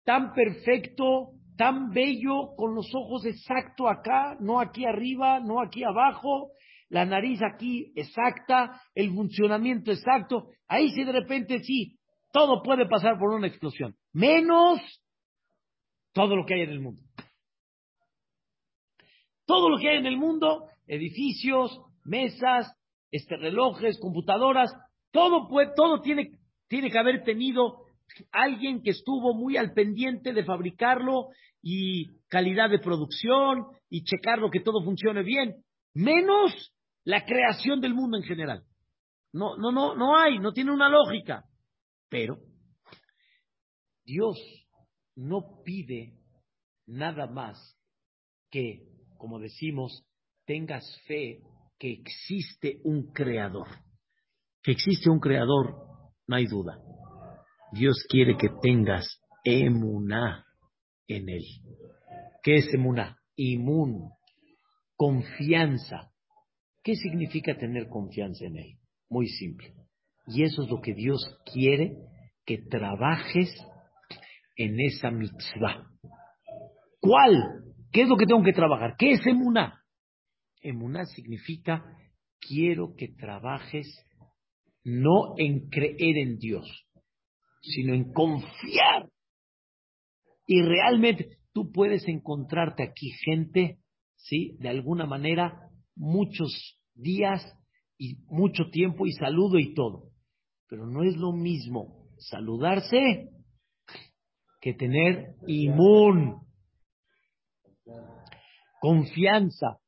tan 0.04 0.34
perfecto, 0.34 1.32
tan 1.58 1.90
bello, 1.92 2.56
con 2.56 2.76
los 2.76 2.94
ojos 2.94 3.26
exacto 3.26 3.88
acá, 3.88 4.38
no 4.40 4.60
aquí 4.60 4.86
arriba, 4.86 5.40
no 5.40 5.62
aquí 5.62 5.84
abajo, 5.84 6.52
la 6.90 7.06
nariz 7.06 7.40
aquí 7.42 7.92
exacta, 7.96 8.82
el 8.96 9.14
funcionamiento 9.14 9.92
exacto. 9.92 10.50
Ahí 10.68 10.90
sí 10.90 11.04
de 11.04 11.12
repente 11.12 11.60
sí, 11.60 11.98
todo 12.32 12.62
puede 12.62 12.88
pasar 12.88 13.18
por 13.18 13.34
una 13.34 13.48
explosión, 13.48 13.96
menos 14.14 14.80
todo 16.14 16.36
lo 16.36 16.46
que 16.46 16.56
hay 16.56 16.62
en 16.62 16.70
el 16.70 16.80
mundo. 16.80 17.07
Todo 19.48 19.70
lo 19.70 19.80
que 19.80 19.90
hay 19.90 19.98
en 19.98 20.06
el 20.06 20.18
mundo, 20.18 20.66
edificios, 20.86 21.82
mesas, 22.04 22.72
este, 23.10 23.38
relojes, 23.38 24.00
computadoras, 24.00 24.72
todo, 25.12 25.48
puede, 25.48 25.72
todo 25.76 26.02
tiene, 26.02 26.38
tiene 26.68 26.92
que 26.92 27.00
haber 27.00 27.24
tenido 27.24 27.86
alguien 28.32 28.84
que 28.84 28.92
estuvo 28.92 29.34
muy 29.34 29.58
al 29.58 29.74
pendiente 29.74 30.34
de 30.34 30.46
fabricarlo 30.46 31.30
y 31.64 32.20
calidad 32.28 32.70
de 32.70 32.80
producción 32.80 33.66
y 33.90 34.04
checarlo 34.04 34.52
que 34.52 34.60
todo 34.60 34.84
funcione 34.84 35.24
bien, 35.24 35.64
menos 35.96 36.72
la 37.04 37.26
creación 37.26 37.82
del 37.82 37.96
mundo 37.96 38.18
en 38.18 38.24
general. 38.24 38.64
No, 39.34 39.58
no, 39.58 39.72
no, 39.72 39.96
no 39.96 40.18
hay, 40.18 40.40
no 40.40 40.52
tiene 40.52 40.72
una 40.72 40.90
lógica. 40.90 41.44
Pero 42.10 42.38
Dios 44.04 44.38
no 45.16 45.62
pide 45.64 46.14
nada 46.86 47.28
más 47.28 47.78
que 48.50 48.87
como 49.18 49.40
decimos, 49.40 50.06
tengas 50.46 50.86
fe 51.08 51.42
que 51.80 51.92
existe 51.92 52.80
un 52.84 53.12
creador. 53.12 53.68
Que 54.62 54.72
existe 54.72 55.10
un 55.10 55.20
creador, 55.20 55.76
no 56.28 56.36
hay 56.36 56.46
duda. 56.46 56.80
Dios 57.72 58.06
quiere 58.10 58.38
que 58.38 58.50
tengas 58.62 59.22
emuná 59.44 60.46
en 61.08 61.30
él. 61.30 61.44
¿Qué 62.44 62.56
es 62.56 62.74
emuná? 62.74 63.18
Imun, 63.36 64.10
confianza. 64.96 66.12
¿Qué 66.84 66.96
significa 66.96 67.58
tener 67.58 67.88
confianza 67.90 68.46
en 68.46 68.58
él? 68.58 68.78
Muy 69.10 69.28
simple. 69.28 69.74
Y 70.28 70.44
eso 70.44 70.64
es 70.64 70.70
lo 70.70 70.82
que 70.82 70.94
Dios 70.94 71.22
quiere 71.54 71.96
que 72.46 72.58
trabajes 72.58 73.50
en 74.56 74.80
esa 74.80 75.12
mitzvah. 75.12 75.90
¿Cuál? 77.00 77.67
¿Qué 77.92 78.04
es 78.04 78.10
lo 78.10 78.18
que 78.18 78.26
tengo 78.26 78.44
que 78.44 78.54
trabajar? 78.54 78.96
¿Qué 78.98 79.12
es 79.12 79.26
emuná? 79.26 79.84
Emuná 80.62 81.06
significa 81.06 81.84
quiero 82.40 82.96
que 82.96 83.10
trabajes 83.10 83.88
no 84.84 85.34
en 85.38 85.70
creer 85.70 86.18
en 86.18 86.38
Dios, 86.38 86.66
sino 87.62 87.94
en 87.94 88.12
confiar. 88.14 89.10
Y 90.46 90.62
realmente 90.62 91.40
tú 91.54 91.72
puedes 91.72 92.08
encontrarte 92.08 92.84
aquí 92.84 93.12
gente, 93.26 93.80
¿sí? 94.16 94.56
De 94.60 94.70
alguna 94.70 95.06
manera, 95.06 95.70
muchos 95.96 96.80
días 96.94 97.44
y 97.98 98.16
mucho 98.28 98.70
tiempo 98.70 99.06
y 99.06 99.12
saludo 99.12 99.60
y 99.60 99.74
todo. 99.74 100.12
Pero 100.70 100.86
no 100.86 101.04
es 101.04 101.18
lo 101.18 101.34
mismo 101.34 102.08
saludarse 102.18 103.30
que 104.62 104.74
tener 104.74 105.36
inmun, 105.48 106.47
Confianza. 108.88 109.80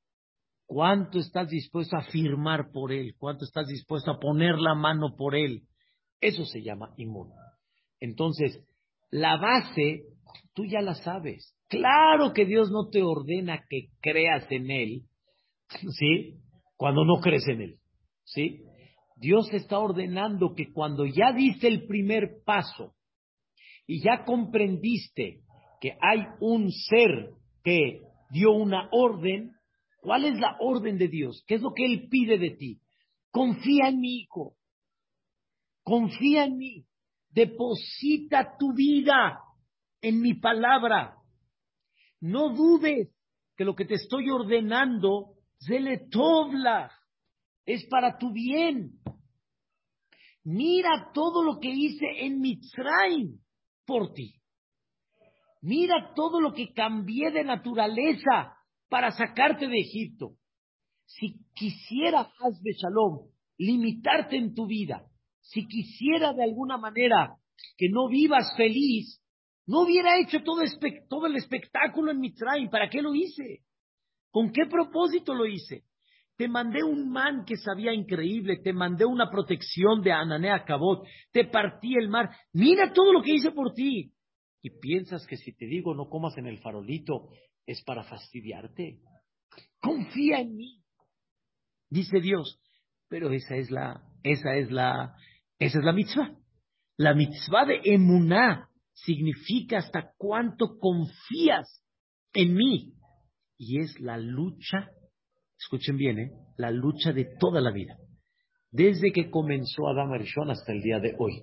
¿Cuánto 0.65 1.19
estás 1.19 1.47
dispuesto 1.47 1.95
a 1.95 2.01
firmar 2.11 2.69
por 2.73 2.91
él? 2.91 3.15
¿Cuánto 3.17 3.45
estás 3.45 3.65
dispuesto 3.67 4.11
a 4.11 4.19
poner 4.19 4.57
la 4.57 4.75
mano 4.75 5.15
por 5.15 5.37
él? 5.37 5.61
Eso 6.19 6.43
se 6.43 6.61
llama 6.61 6.93
inmun. 6.97 7.31
Entonces, 8.01 8.61
la 9.09 9.37
base, 9.37 10.03
tú 10.53 10.65
ya 10.65 10.81
la 10.81 10.95
sabes. 10.95 11.55
Claro 11.69 12.33
que 12.33 12.43
Dios 12.43 12.71
no 12.71 12.89
te 12.89 13.01
ordena 13.01 13.63
que 13.69 13.87
creas 14.01 14.45
en 14.51 14.69
Él, 14.69 15.03
¿sí? 15.97 16.35
Cuando 16.75 17.05
no 17.05 17.21
crees 17.21 17.47
en 17.47 17.61
Él, 17.61 17.75
¿sí? 18.25 18.65
Dios 19.15 19.47
está 19.53 19.79
ordenando 19.79 20.53
que 20.55 20.73
cuando 20.73 21.05
ya 21.05 21.31
diste 21.31 21.69
el 21.69 21.87
primer 21.87 22.41
paso 22.43 22.95
y 23.87 24.03
ya 24.03 24.25
comprendiste 24.25 25.39
que 25.79 25.93
hay 26.01 26.25
un 26.41 26.69
ser 26.69 27.29
que 27.63 28.08
dio 28.29 28.51
una 28.51 28.89
orden. 28.91 29.55
¿Cuál 30.01 30.25
es 30.25 30.39
la 30.39 30.57
orden 30.59 30.97
de 30.97 31.07
Dios? 31.07 31.43
¿Qué 31.47 31.55
es 31.55 31.61
lo 31.61 31.73
que 31.73 31.85
Él 31.85 32.07
pide 32.09 32.37
de 32.37 32.51
ti? 32.51 32.81
Confía 33.31 33.89
en 33.89 33.99
mi 33.99 34.21
hijo. 34.21 34.55
Confía 35.83 36.45
en 36.45 36.57
mí. 36.57 36.85
Deposita 37.29 38.55
tu 38.57 38.73
vida 38.73 39.39
en 40.01 40.21
mi 40.21 40.33
palabra. 40.35 41.15
No 42.21 42.53
dudes 42.53 43.09
que 43.55 43.65
lo 43.65 43.75
que 43.75 43.85
te 43.85 43.95
estoy 43.95 44.29
ordenando, 44.29 45.35
tobla, 46.09 46.91
es 47.65 47.85
para 47.89 48.17
tu 48.17 48.31
bien. 48.31 48.99
Mira 50.43 51.11
todo 51.13 51.43
lo 51.43 51.59
que 51.59 51.69
hice 51.69 52.05
en 52.21 52.39
Mitzrayim 52.39 53.39
por 53.85 54.13
ti. 54.13 54.38
Mira 55.61 56.13
todo 56.15 56.39
lo 56.39 56.53
que 56.53 56.73
cambié 56.73 57.31
de 57.31 57.43
naturaleza 57.43 58.55
para 58.89 59.11
sacarte 59.11 59.67
de 59.67 59.79
Egipto. 59.79 60.35
Si 61.05 61.35
quisiera, 61.53 62.21
Hazbe 62.21 62.73
Shalom, 62.73 63.29
limitarte 63.57 64.37
en 64.37 64.53
tu 64.53 64.67
vida, 64.67 65.03
si 65.41 65.67
quisiera 65.67 66.33
de 66.33 66.43
alguna 66.43 66.77
manera 66.77 67.35
que 67.77 67.89
no 67.89 68.07
vivas 68.07 68.53
feliz, 68.55 69.19
no 69.69 69.81
hubiera 69.81 70.19
hecho 70.19 70.41
todo, 70.43 70.61
el 71.27 71.35
espectáculo 71.35 72.11
en 72.11 72.19
Mitzrayim. 72.19 72.69
¿Para 72.69 72.89
qué 72.89 73.03
lo 73.03 73.13
hice? 73.13 73.59
¿Con 74.31 74.51
qué 74.51 74.65
propósito 74.65 75.35
lo 75.35 75.45
hice? 75.45 75.83
Te 76.35 76.47
mandé 76.47 76.83
un 76.83 77.11
man 77.11 77.43
que 77.45 77.57
sabía 77.57 77.93
increíble, 77.93 78.57
te 78.63 78.73
mandé 78.73 79.05
una 79.05 79.29
protección 79.29 80.01
de 80.01 80.11
Ananea 80.11 80.63
Cabot, 80.63 81.05
te 81.31 81.45
partí 81.45 81.95
el 81.95 82.09
mar. 82.09 82.31
Mira 82.53 82.93
todo 82.93 83.13
lo 83.13 83.21
que 83.21 83.33
hice 83.35 83.51
por 83.51 83.73
ti. 83.73 84.11
Y 84.61 84.71
piensas 84.79 85.25
que 85.27 85.37
si 85.37 85.53
te 85.53 85.65
digo 85.65 85.95
no 85.95 86.09
comas 86.09 86.37
en 86.37 86.47
el 86.47 86.59
farolito 86.59 87.29
es 87.65 87.81
para 87.83 88.03
fastidiarte. 88.03 88.99
Confía 89.79 90.41
en 90.41 90.55
mí. 90.55 90.83
Dice 91.89 92.19
Dios, 92.19 92.61
pero 93.07 93.31
esa 93.31 93.55
es 93.55 93.71
la, 93.71 94.03
esa 94.23 94.55
es 94.55 94.71
la, 94.71 95.15
esa 95.57 95.79
es 95.79 95.83
la 95.83 95.93
mitzvah. 95.93 96.35
La 96.97 97.13
mitzvah 97.13 97.65
de 97.65 97.81
emuná 97.83 98.69
significa 98.93 99.77
hasta 99.77 100.13
cuánto 100.17 100.77
confías 100.77 101.83
en 102.33 102.53
mí. 102.53 102.93
Y 103.57 103.79
es 103.79 103.99
la 103.99 104.17
lucha 104.17 104.91
escuchen 105.59 105.97
bien, 105.97 106.19
¿eh? 106.19 106.31
la 106.57 106.71
lucha 106.71 107.11
de 107.11 107.25
toda 107.39 107.61
la 107.61 107.71
vida, 107.71 107.97
desde 108.71 109.11
que 109.11 109.29
comenzó 109.29 109.87
Adam 109.87 110.11
Arishon 110.13 110.49
hasta 110.49 110.71
el 110.71 110.81
día 110.81 110.99
de 110.99 111.15
hoy. 111.19 111.41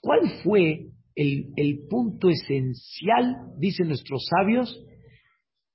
¿Cuál 0.00 0.20
fue 0.42 0.86
el, 1.16 1.86
punto 1.88 2.28
esencial, 2.28 3.36
dicen 3.58 3.88
nuestros 3.88 4.26
sabios, 4.28 4.80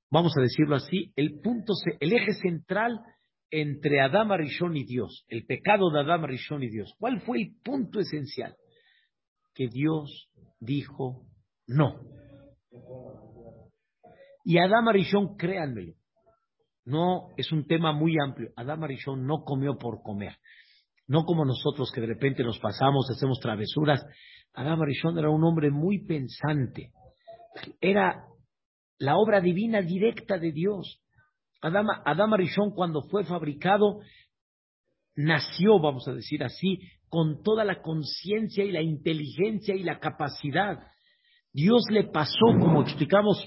vamos 0.10 0.34
a 0.38 0.42
decirlo 0.42 0.76
así, 0.76 1.12
el 1.16 1.40
punto, 1.42 1.74
el 2.00 2.14
eje 2.14 2.34
central 2.34 3.02
entre 3.50 4.02
Adam 4.02 4.32
Arishon 4.32 4.78
y 4.78 4.86
Dios, 4.86 5.26
el 5.28 5.46
pecado 5.46 5.92
de 5.92 6.00
Adam 6.00 6.24
Arishon 6.24 6.64
y 6.64 6.70
Dios? 6.70 6.94
¿Cuál 6.98 7.22
fue 7.22 7.42
el 7.42 7.56
punto 7.64 8.00
esencial? 8.00 8.56
Que 9.54 9.68
Dios 9.68 10.30
dijo 10.60 11.26
no. 11.68 12.00
Y 14.46 14.58
Adam 14.58 14.88
Arishon, 14.88 15.36
créanmelo, 15.36 15.94
no, 16.86 17.30
es 17.38 17.52
un 17.52 17.68
tema 17.68 17.92
muy 17.94 18.16
amplio. 18.20 18.52
Adam 18.56 18.84
Arishon 18.84 19.26
no 19.26 19.44
comió 19.44 19.78
por 19.78 20.02
comer. 20.02 20.38
No 21.08 21.26
como 21.26 21.46
nosotros 21.46 21.92
que 21.92 22.02
de 22.02 22.08
repente 22.08 22.44
nos 22.44 22.60
pasamos, 22.60 23.10
hacemos 23.12 23.40
travesuras. 23.40 24.04
Adam 24.54 24.82
Arishon 24.82 25.18
era 25.18 25.30
un 25.30 25.44
hombre 25.44 25.72
muy 25.72 26.06
pensante. 26.06 26.92
Era 27.80 28.26
la 28.98 29.18
obra 29.18 29.42
divina 29.42 29.82
directa 29.82 30.38
de 30.38 30.52
Dios. 30.52 31.02
Adam, 31.62 31.88
Adam 32.06 32.34
Arishon 32.34 32.72
cuando 32.72 33.02
fue 33.04 33.24
fabricado 33.24 34.00
nació, 35.16 35.80
vamos 35.80 36.08
a 36.08 36.14
decir 36.14 36.44
así, 36.44 36.80
con 37.10 37.44
toda 37.44 37.66
la 37.66 37.82
conciencia 37.82 38.64
y 38.64 38.72
la 38.72 38.82
inteligencia 38.82 39.76
y 39.76 39.84
la 39.84 40.00
capacidad. 40.00 40.80
Dios 41.54 41.84
le 41.92 42.06
pasó, 42.06 42.46
como 42.60 42.82
explicamos 42.82 43.46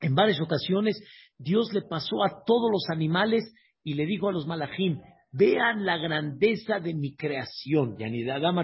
en 0.00 0.14
varias 0.14 0.40
ocasiones, 0.40 1.02
Dios 1.36 1.72
le 1.72 1.82
pasó 1.82 2.22
a 2.24 2.44
todos 2.46 2.70
los 2.70 2.88
animales 2.90 3.52
y 3.82 3.94
le 3.94 4.06
dijo 4.06 4.28
a 4.28 4.32
los 4.32 4.46
malajim, 4.46 5.00
vean 5.32 5.84
la 5.84 5.96
grandeza 5.96 6.78
de 6.80 6.94
mi 6.94 7.16
creación, 7.16 7.96
de 7.96 8.32
Adam 8.32 8.58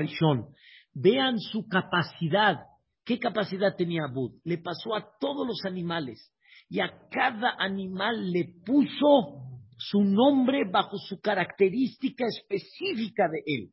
vean 0.96 1.38
su 1.38 1.68
capacidad. 1.68 2.64
¿Qué 3.04 3.18
capacidad 3.18 3.76
tenía 3.76 4.04
Abud? 4.04 4.32
Le 4.44 4.58
pasó 4.58 4.94
a 4.94 5.06
todos 5.20 5.46
los 5.46 5.64
animales 5.64 6.32
y 6.68 6.80
a 6.80 6.90
cada 7.10 7.54
animal 7.58 8.32
le 8.32 8.54
puso 8.64 9.42
su 9.76 10.02
nombre 10.02 10.64
bajo 10.70 10.96
su 10.96 11.20
característica 11.20 12.24
específica 12.26 13.28
de 13.28 13.42
él. 13.44 13.72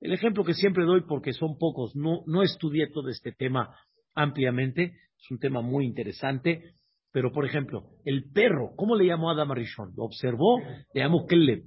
El 0.00 0.12
ejemplo 0.12 0.44
que 0.44 0.54
siempre 0.54 0.84
doy, 0.84 1.02
porque 1.06 1.32
son 1.32 1.56
pocos, 1.58 1.94
no, 1.94 2.24
no 2.26 2.42
estudié 2.42 2.88
todo 2.88 3.08
este 3.08 3.30
tema 3.32 3.74
ampliamente, 4.14 4.96
es 5.16 5.30
un 5.30 5.38
tema 5.38 5.62
muy 5.62 5.86
interesante, 5.86 6.74
pero, 7.12 7.30
por 7.30 7.46
ejemplo, 7.46 7.90
el 8.04 8.30
perro, 8.32 8.74
¿cómo 8.74 8.96
le 8.96 9.06
llamó 9.06 9.30
Adam 9.30 9.52
Rishon? 9.52 9.92
Lo 9.96 10.04
observó, 10.04 10.58
le 10.92 11.02
llamó 11.02 11.26
Keleb. 11.26 11.66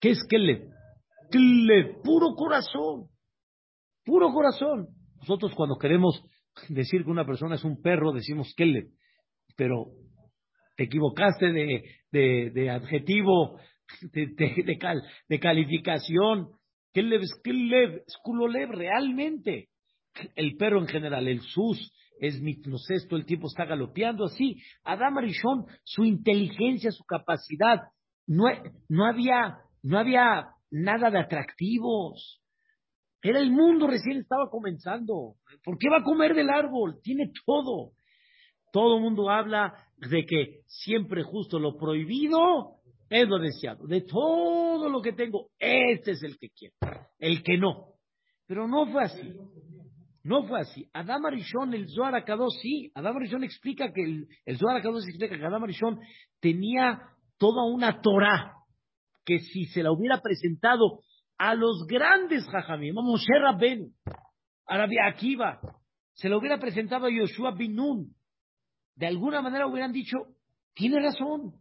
¿Qué 0.00 0.10
es 0.10 0.18
Keleb? 0.28 0.68
Keleb, 1.30 2.02
puro 2.02 2.34
corazón. 2.34 3.08
Puro 4.06 4.32
corazón. 4.32 4.86
Nosotros 5.18 5.52
cuando 5.56 5.76
queremos 5.76 6.22
decir 6.68 7.04
que 7.04 7.10
una 7.10 7.26
persona 7.26 7.56
es 7.56 7.64
un 7.64 7.82
perro, 7.82 8.12
decimos 8.12 8.54
Keleb. 8.56 8.86
Pero 9.56 9.86
te 10.76 10.84
equivocaste 10.84 11.52
de, 11.52 12.50
de, 12.52 12.70
adjetivo, 12.70 13.58
de, 14.12 14.78
cal, 14.78 15.02
de 15.28 15.40
calificación. 15.40 16.50
Keleb 16.92 17.20
es 17.22 17.40
Keleb, 17.42 18.04
es 18.06 18.68
realmente. 18.68 19.70
El 20.36 20.56
perro 20.56 20.80
en 20.80 20.86
general, 20.86 21.26
el 21.26 21.40
sus, 21.40 21.92
es 22.20 22.40
mitnocesto, 22.40 23.16
el 23.16 23.26
tiempo 23.26 23.48
está 23.48 23.64
galopeando 23.64 24.24
así. 24.24 24.56
Adam 24.84 25.18
Arishon, 25.18 25.66
su 25.82 26.04
inteligencia, 26.04 26.92
su 26.92 27.04
capacidad, 27.04 27.80
no, 28.26 28.44
no, 28.88 29.04
había, 29.04 29.58
no 29.82 29.98
había 29.98 30.50
nada 30.70 31.10
de 31.10 31.18
atractivos. 31.18 32.40
Era 33.28 33.40
el 33.40 33.50
mundo, 33.50 33.88
recién 33.88 34.18
estaba 34.18 34.48
comenzando. 34.48 35.34
¿Por 35.64 35.78
qué 35.78 35.88
va 35.90 35.98
a 35.98 36.04
comer 36.04 36.32
del 36.32 36.48
árbol? 36.48 37.00
Tiene 37.02 37.32
todo. 37.44 37.90
Todo 38.72 38.98
el 38.98 39.02
mundo 39.02 39.30
habla 39.30 39.74
de 39.96 40.24
que 40.24 40.60
siempre 40.66 41.24
justo 41.24 41.58
lo 41.58 41.76
prohibido 41.76 42.76
es 43.10 43.26
lo 43.26 43.40
deseado. 43.40 43.84
De 43.88 44.02
todo 44.02 44.88
lo 44.88 45.02
que 45.02 45.12
tengo, 45.12 45.48
este 45.58 46.12
es 46.12 46.22
el 46.22 46.38
que 46.38 46.50
quiero. 46.50 46.76
El 47.18 47.42
que 47.42 47.58
no. 47.58 47.94
Pero 48.46 48.68
no 48.68 48.86
fue 48.92 49.02
así. 49.02 49.32
No 50.22 50.46
fue 50.46 50.60
así. 50.60 50.88
Adam 50.92 51.26
Arishon, 51.26 51.74
el 51.74 51.88
Zohar 51.88 52.14
Akadosh, 52.14 52.60
sí. 52.62 52.92
Adam 52.94 53.16
Arishon 53.16 53.42
explica 53.42 53.92
que 53.92 54.04
el, 54.04 54.28
el 54.44 54.56
Zohar 54.56 54.76
Akadosh 54.76 55.02
explica 55.02 55.36
que 55.36 55.44
Adam 55.44 55.64
Arishon 55.64 55.98
tenía 56.38 57.00
toda 57.38 57.64
una 57.64 58.00
Torah 58.00 58.52
que 59.24 59.40
si 59.40 59.64
se 59.64 59.82
la 59.82 59.90
hubiera 59.90 60.20
presentado 60.20 61.00
a 61.38 61.54
los 61.54 61.86
grandes 61.86 62.44
Jajamim, 62.46 62.98
a 62.98 63.02
Moshe 63.02 63.38
Rabben, 63.40 63.94
a 64.66 64.78
Rabbi 64.78 64.96
Akiva, 64.98 65.60
se 66.14 66.28
la 66.28 66.38
hubiera 66.38 66.58
presentado 66.58 67.06
a 67.06 67.10
Yoshua 67.10 67.52
bin 67.52 67.74
Nun, 67.74 68.14
de 68.94 69.06
alguna 69.06 69.42
manera 69.42 69.66
hubieran 69.66 69.92
dicho, 69.92 70.16
tiene 70.74 71.00
razón, 71.00 71.54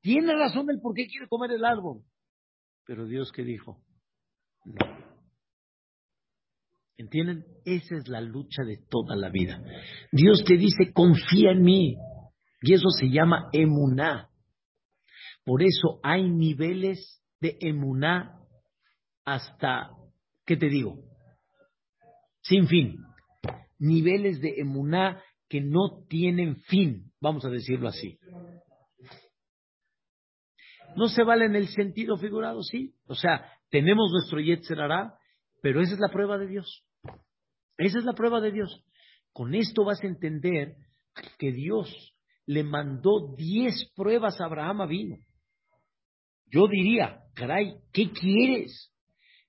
tiene 0.00 0.34
razón 0.34 0.68
el 0.70 0.80
por 0.80 0.94
qué 0.94 1.06
quiere 1.06 1.28
comer 1.28 1.50
el 1.52 1.64
árbol. 1.64 2.02
Pero 2.86 3.06
Dios 3.06 3.32
que 3.32 3.42
dijo, 3.42 3.82
no. 4.64 5.04
¿Entienden? 6.96 7.44
Esa 7.64 7.96
es 7.96 8.08
la 8.08 8.20
lucha 8.20 8.62
de 8.62 8.78
toda 8.88 9.16
la 9.16 9.28
vida. 9.28 9.60
Dios 10.12 10.44
te 10.46 10.56
dice, 10.56 10.92
confía 10.92 11.50
en 11.50 11.62
mí. 11.62 11.96
Y 12.62 12.72
eso 12.72 12.88
se 12.88 13.08
llama 13.10 13.48
emuná. 13.52 14.30
Por 15.44 15.62
eso 15.62 16.00
hay 16.02 16.30
niveles 16.30 17.22
de 17.40 17.58
emuná 17.60 18.43
hasta, 19.24 19.90
¿qué 20.46 20.56
te 20.56 20.68
digo? 20.68 20.98
Sin 22.42 22.66
fin. 22.68 22.98
Niveles 23.78 24.40
de 24.40 24.54
emuná 24.58 25.22
que 25.48 25.60
no 25.60 26.04
tienen 26.08 26.56
fin, 26.56 27.12
vamos 27.20 27.44
a 27.44 27.50
decirlo 27.50 27.88
así. 27.88 28.18
No 30.96 31.08
se 31.08 31.22
vale 31.24 31.46
en 31.46 31.56
el 31.56 31.68
sentido 31.68 32.16
figurado, 32.16 32.62
sí. 32.62 32.94
O 33.06 33.14
sea, 33.14 33.50
tenemos 33.70 34.10
nuestro 34.12 34.40
Yetzerará, 34.40 35.18
pero 35.60 35.80
esa 35.80 35.94
es 35.94 36.00
la 36.00 36.08
prueba 36.08 36.38
de 36.38 36.46
Dios. 36.46 36.84
Esa 37.76 37.98
es 37.98 38.04
la 38.04 38.12
prueba 38.12 38.40
de 38.40 38.52
Dios. 38.52 38.84
Con 39.32 39.54
esto 39.54 39.84
vas 39.84 40.02
a 40.02 40.06
entender 40.06 40.76
que 41.38 41.52
Dios 41.52 42.14
le 42.46 42.62
mandó 42.62 43.34
diez 43.36 43.90
pruebas 43.96 44.40
a 44.40 44.44
Abraham 44.44 44.86
vino. 44.88 45.16
Yo 46.46 46.68
diría, 46.68 47.22
caray, 47.34 47.76
¿qué 47.92 48.10
quieres? 48.10 48.93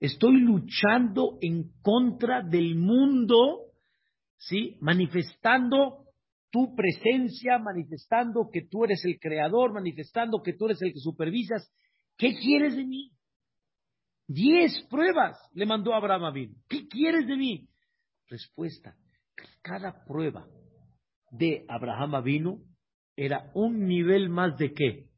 Estoy 0.05 0.39
luchando 0.39 1.39
en 1.41 1.71
contra 1.81 2.43
del 2.43 2.75
mundo, 2.75 3.71
¿sí? 4.37 4.77
Manifestando 4.79 6.05
tu 6.51 6.75
presencia, 6.75 7.57
manifestando 7.57 8.49
que 8.53 8.67
tú 8.69 8.83
eres 8.85 9.03
el 9.03 9.19
creador, 9.19 9.73
manifestando 9.73 10.43
que 10.43 10.53
tú 10.53 10.65
eres 10.65 10.81
el 10.83 10.93
que 10.93 10.99
supervisas. 10.99 11.71
¿Qué 12.17 12.35
quieres 12.35 12.75
de 12.75 12.85
mí? 12.85 13.11
Diez 14.27 14.85
pruebas 14.91 15.39
le 15.53 15.65
mandó 15.65 15.93
Abraham 15.95 16.25
Avino. 16.25 16.55
¿Qué 16.69 16.87
quieres 16.87 17.27
de 17.27 17.35
mí? 17.35 17.67
Respuesta. 18.29 18.95
Cada 19.63 20.05
prueba 20.05 20.47
de 21.31 21.65
Abraham 21.67 22.15
Avino 22.15 22.59
era 23.15 23.51
un 23.55 23.87
nivel 23.87 24.29
más 24.29 24.55
de 24.57 24.71
qué? 24.71 25.09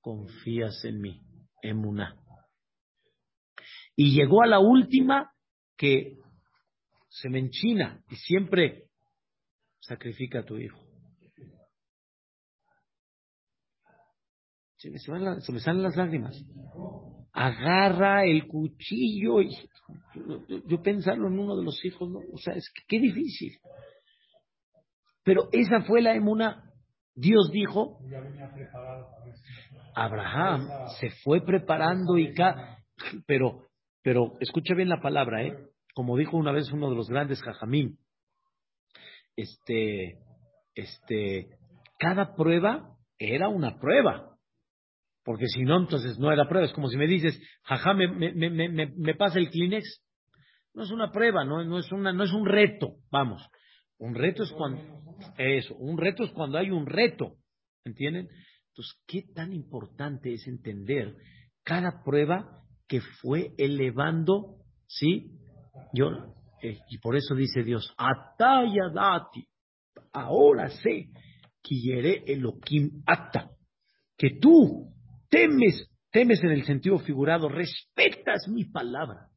Confías 0.00 0.84
en 0.84 1.00
mí, 1.00 1.22
Emuná. 1.62 2.23
Y 3.96 4.14
llegó 4.14 4.42
a 4.42 4.46
la 4.46 4.58
última 4.58 5.30
que 5.76 6.18
se 7.08 7.28
me 7.28 7.38
enchina 7.38 8.02
y 8.10 8.16
siempre 8.16 8.88
sacrifica 9.80 10.40
a 10.40 10.44
tu 10.44 10.56
hijo. 10.58 10.84
se 14.84 15.52
me, 15.52 15.60
salen 15.60 15.82
las 15.82 15.96
lágrimas. 15.96 16.36
Agarra 17.32 18.24
el 18.24 18.46
cuchillo 18.46 19.40
y 19.40 19.50
yo, 20.66 20.82
pensarlo 20.82 21.28
en 21.28 21.38
uno 21.38 21.56
de 21.56 21.64
los 21.64 21.82
hijos, 21.84 22.10
¿no? 22.10 22.18
o 22.18 22.38
sea, 22.38 22.54
es 22.54 22.70
que 22.70 22.82
qué 22.86 23.00
difícil. 23.00 23.58
Pero 25.24 25.48
esa 25.52 25.82
fue 25.82 26.02
la 26.02 26.14
emuna. 26.14 26.70
Dios 27.14 27.50
dijo, 27.50 27.98
Abraham 29.94 30.68
se 31.00 31.10
fue 31.22 31.40
preparando 31.44 32.18
y 32.18 32.34
ca 32.34 32.78
pero, 33.26 33.66
pero 34.04 34.36
escucha 34.38 34.74
bien 34.74 34.90
la 34.90 35.00
palabra, 35.00 35.42
¿eh? 35.42 35.56
Como 35.94 36.18
dijo 36.18 36.36
una 36.36 36.52
vez 36.52 36.70
uno 36.70 36.90
de 36.90 36.96
los 36.96 37.08
grandes 37.08 37.42
jajamín, 37.42 37.98
este, 39.34 40.18
este, 40.74 41.48
cada 41.98 42.36
prueba 42.36 42.98
era 43.18 43.48
una 43.48 43.80
prueba. 43.80 44.36
Porque 45.24 45.46
si 45.46 45.62
no, 45.62 45.78
entonces 45.78 46.18
no 46.18 46.30
era 46.30 46.46
prueba. 46.46 46.66
Es 46.66 46.74
como 46.74 46.88
si 46.88 46.98
me 46.98 47.06
dices, 47.06 47.40
jaja, 47.62 47.94
me, 47.94 48.08
me, 48.08 48.50
me, 48.50 48.68
me, 48.68 49.14
pasa 49.14 49.38
el 49.38 49.48
Kleenex. 49.48 50.02
No 50.74 50.82
es 50.82 50.90
una 50.90 51.10
prueba, 51.10 51.42
no, 51.44 51.64
no, 51.64 51.78
es 51.78 51.90
una, 51.90 52.12
no 52.12 52.24
es 52.24 52.32
un 52.32 52.44
reto, 52.44 52.96
vamos. 53.10 53.42
Un 53.96 54.14
reto 54.14 54.42
es 54.42 54.52
cuando, 54.52 54.82
eso, 55.38 55.74
un 55.76 55.96
reto 55.96 56.24
es 56.24 56.30
cuando 56.32 56.58
hay 56.58 56.70
un 56.70 56.84
reto, 56.84 57.36
¿entienden? 57.84 58.28
Entonces, 58.68 59.02
¿qué 59.06 59.22
tan 59.34 59.54
importante 59.54 60.34
es 60.34 60.46
entender 60.46 61.16
cada 61.62 62.02
prueba 62.04 62.63
que 62.86 63.00
fue 63.00 63.52
elevando, 63.58 64.56
¿sí? 64.86 65.30
Yo, 65.92 66.08
eh, 66.62 66.78
y 66.88 66.98
por 66.98 67.16
eso 67.16 67.34
dice 67.34 67.62
Dios, 67.62 67.92
Ataya 67.96 68.90
dati, 68.92 69.46
ahora 70.12 70.68
sé 70.68 71.10
que 71.62 72.22
Elohim 72.26 73.02
ata, 73.06 73.50
que 74.16 74.38
tú 74.40 74.92
temes, 75.28 75.90
temes 76.10 76.42
en 76.44 76.50
el 76.50 76.64
sentido 76.64 76.98
figurado, 76.98 77.48
respetas 77.48 78.48
mi 78.48 78.64
palabra. 78.64 79.28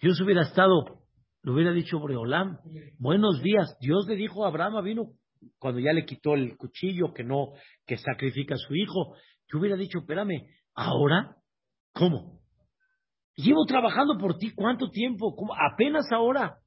Dios 0.00 0.20
hubiera 0.20 0.42
estado, 0.42 1.02
lo 1.42 1.54
hubiera 1.54 1.72
dicho 1.72 1.98
Breolam, 1.98 2.58
buenos 2.98 3.42
días. 3.42 3.76
Dios 3.80 4.06
le 4.06 4.16
dijo 4.16 4.44
a 4.44 4.48
Abraham, 4.48 4.84
vino 4.84 5.12
cuando 5.58 5.80
ya 5.80 5.92
le 5.92 6.04
quitó 6.04 6.34
el 6.34 6.56
cuchillo, 6.56 7.12
que 7.12 7.24
no, 7.24 7.52
que 7.86 7.96
sacrifica 7.96 8.54
a 8.54 8.58
su 8.58 8.74
hijo. 8.74 9.14
Yo 9.50 9.58
hubiera 9.58 9.76
dicho, 9.76 9.98
espérame, 10.00 10.46
¿ahora? 10.74 11.36
¿Cómo? 11.96 12.40
Llevo 13.36 13.64
trabajando 13.64 14.18
por 14.18 14.36
ti 14.38 14.50
cuánto 14.50 14.90
tiempo, 14.90 15.34
¿Cómo? 15.34 15.54
apenas 15.54 16.06
ahora. 16.12 16.58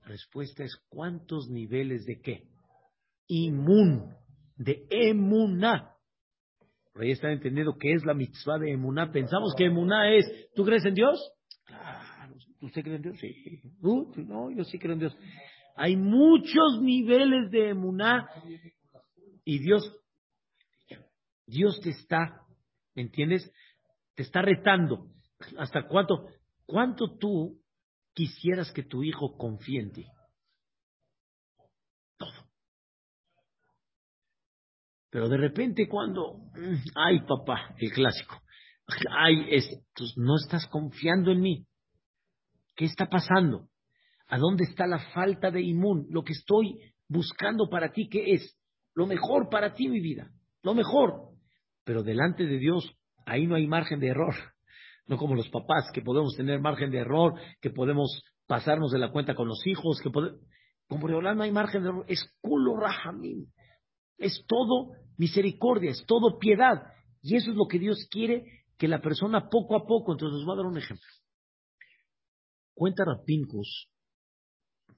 La 0.00 0.08
respuesta 0.08 0.64
es 0.64 0.76
cuántos 0.88 1.48
niveles 1.50 2.04
de 2.06 2.20
qué? 2.20 2.44
Inmun, 3.28 4.14
de 4.56 4.86
emuná. 4.90 5.90
Por 6.92 7.02
ahí 7.02 7.10
están 7.10 7.32
entendiendo 7.32 7.76
qué 7.78 7.92
es 7.92 8.04
la 8.04 8.14
mitzvah 8.14 8.58
de 8.58 8.72
emuná. 8.72 9.12
Pensamos 9.12 9.54
que 9.56 9.66
emuná 9.66 10.14
es, 10.14 10.26
¿tú 10.54 10.64
crees 10.64 10.84
en 10.84 10.94
Dios? 10.94 11.18
Claro, 11.64 12.34
¿usted 12.60 12.82
cree 12.82 12.96
en 12.96 13.02
Dios? 13.02 13.18
Sí. 13.18 13.60
no, 13.80 14.50
yo 14.50 14.64
sí 14.64 14.78
creo 14.78 14.92
en 14.94 15.00
Dios. 15.00 15.16
Hay 15.76 15.96
muchos 15.96 16.80
niveles 16.80 17.50
de 17.50 17.70
emuná 17.70 18.28
y 19.44 19.58
Dios, 19.58 19.90
Dios 21.46 21.80
te 21.82 21.90
está, 21.90 22.42
¿me 22.94 23.02
entiendes? 23.02 23.50
Te 24.14 24.22
está 24.22 24.42
retando. 24.42 25.08
¿Hasta 25.58 25.86
cuánto? 25.86 26.28
¿Cuánto 26.66 27.16
tú 27.18 27.60
quisieras 28.14 28.72
que 28.72 28.82
tu 28.82 29.02
hijo 29.02 29.36
confíe 29.36 29.80
en 29.80 29.92
ti? 29.92 30.06
Todo. 32.16 32.48
Pero 35.10 35.28
de 35.28 35.36
repente 35.36 35.88
cuando, 35.88 36.38
mm, 36.54 36.76
ay 36.94 37.20
papá, 37.26 37.74
el 37.78 37.92
clásico, 37.92 38.40
ay, 39.10 39.46
es, 39.50 39.68
pues 39.94 40.14
no 40.16 40.36
estás 40.36 40.66
confiando 40.68 41.30
en 41.30 41.40
mí. 41.40 41.66
¿Qué 42.76 42.84
está 42.86 43.06
pasando? 43.06 43.68
¿A 44.26 44.38
dónde 44.38 44.64
está 44.64 44.86
la 44.86 44.98
falta 45.12 45.50
de 45.50 45.62
inmun? 45.62 46.06
Lo 46.10 46.22
que 46.24 46.32
estoy 46.32 46.78
buscando 47.08 47.68
para 47.68 47.92
ti, 47.92 48.08
¿qué 48.08 48.34
es? 48.34 48.58
Lo 48.94 49.06
mejor 49.06 49.48
para 49.48 49.74
ti, 49.74 49.88
mi 49.88 50.00
vida. 50.00 50.30
Lo 50.62 50.74
mejor. 50.74 51.34
Pero 51.84 52.02
delante 52.02 52.44
de 52.46 52.58
Dios, 52.58 52.93
ahí 53.26 53.46
no 53.46 53.56
hay 53.56 53.66
margen 53.66 54.00
de 54.00 54.08
error. 54.08 54.34
No 55.06 55.18
como 55.18 55.34
los 55.34 55.50
papás, 55.50 55.90
que 55.92 56.00
podemos 56.00 56.34
tener 56.34 56.62
margen 56.62 56.90
de 56.90 56.96
error, 56.96 57.34
que 57.60 57.68
podemos 57.68 58.22
pasarnos 58.46 58.90
de 58.90 58.98
la 58.98 59.12
cuenta 59.12 59.34
con 59.34 59.46
los 59.46 59.66
hijos, 59.66 60.00
que 60.02 60.08
podemos... 60.08 60.40
Como 60.88 61.06
no 61.08 61.42
hay 61.42 61.52
margen 61.52 61.82
de 61.82 61.90
error. 61.90 62.04
Es 62.08 62.24
culo 62.40 62.74
rahamim. 62.78 63.44
Es 64.16 64.46
todo 64.48 64.92
misericordia, 65.18 65.90
es 65.90 66.06
todo 66.06 66.38
piedad. 66.38 66.84
Y 67.20 67.36
eso 67.36 67.50
es 67.50 67.56
lo 67.58 67.66
que 67.66 67.78
Dios 67.78 68.08
quiere 68.10 68.64
que 68.78 68.88
la 68.88 69.02
persona 69.02 69.50
poco 69.50 69.76
a 69.76 69.86
poco. 69.86 70.12
Entonces, 70.12 70.38
les 70.38 70.46
voy 70.46 70.54
a 70.54 70.62
dar 70.62 70.66
un 70.66 70.78
ejemplo. 70.78 71.06
Cuenta 72.72 73.04
Rapincus 73.04 73.90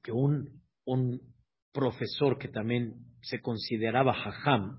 que 0.04 0.12
un, 0.12 0.62
un 0.84 1.20
profesor 1.72 2.38
que 2.38 2.48
también 2.48 2.94
se 3.22 3.40
consideraba 3.40 4.14
jajam, 4.14 4.78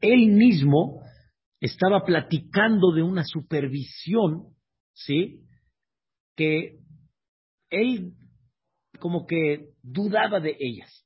él 0.00 0.28
mismo 0.32 1.02
estaba 1.60 2.04
platicando 2.04 2.92
de 2.92 3.02
una 3.02 3.24
supervisión, 3.24 4.54
¿sí? 4.92 5.40
Que 6.36 6.78
él 7.70 8.14
como 9.00 9.26
que 9.26 9.70
dudaba 9.82 10.40
de 10.40 10.56
ellas, 10.58 11.04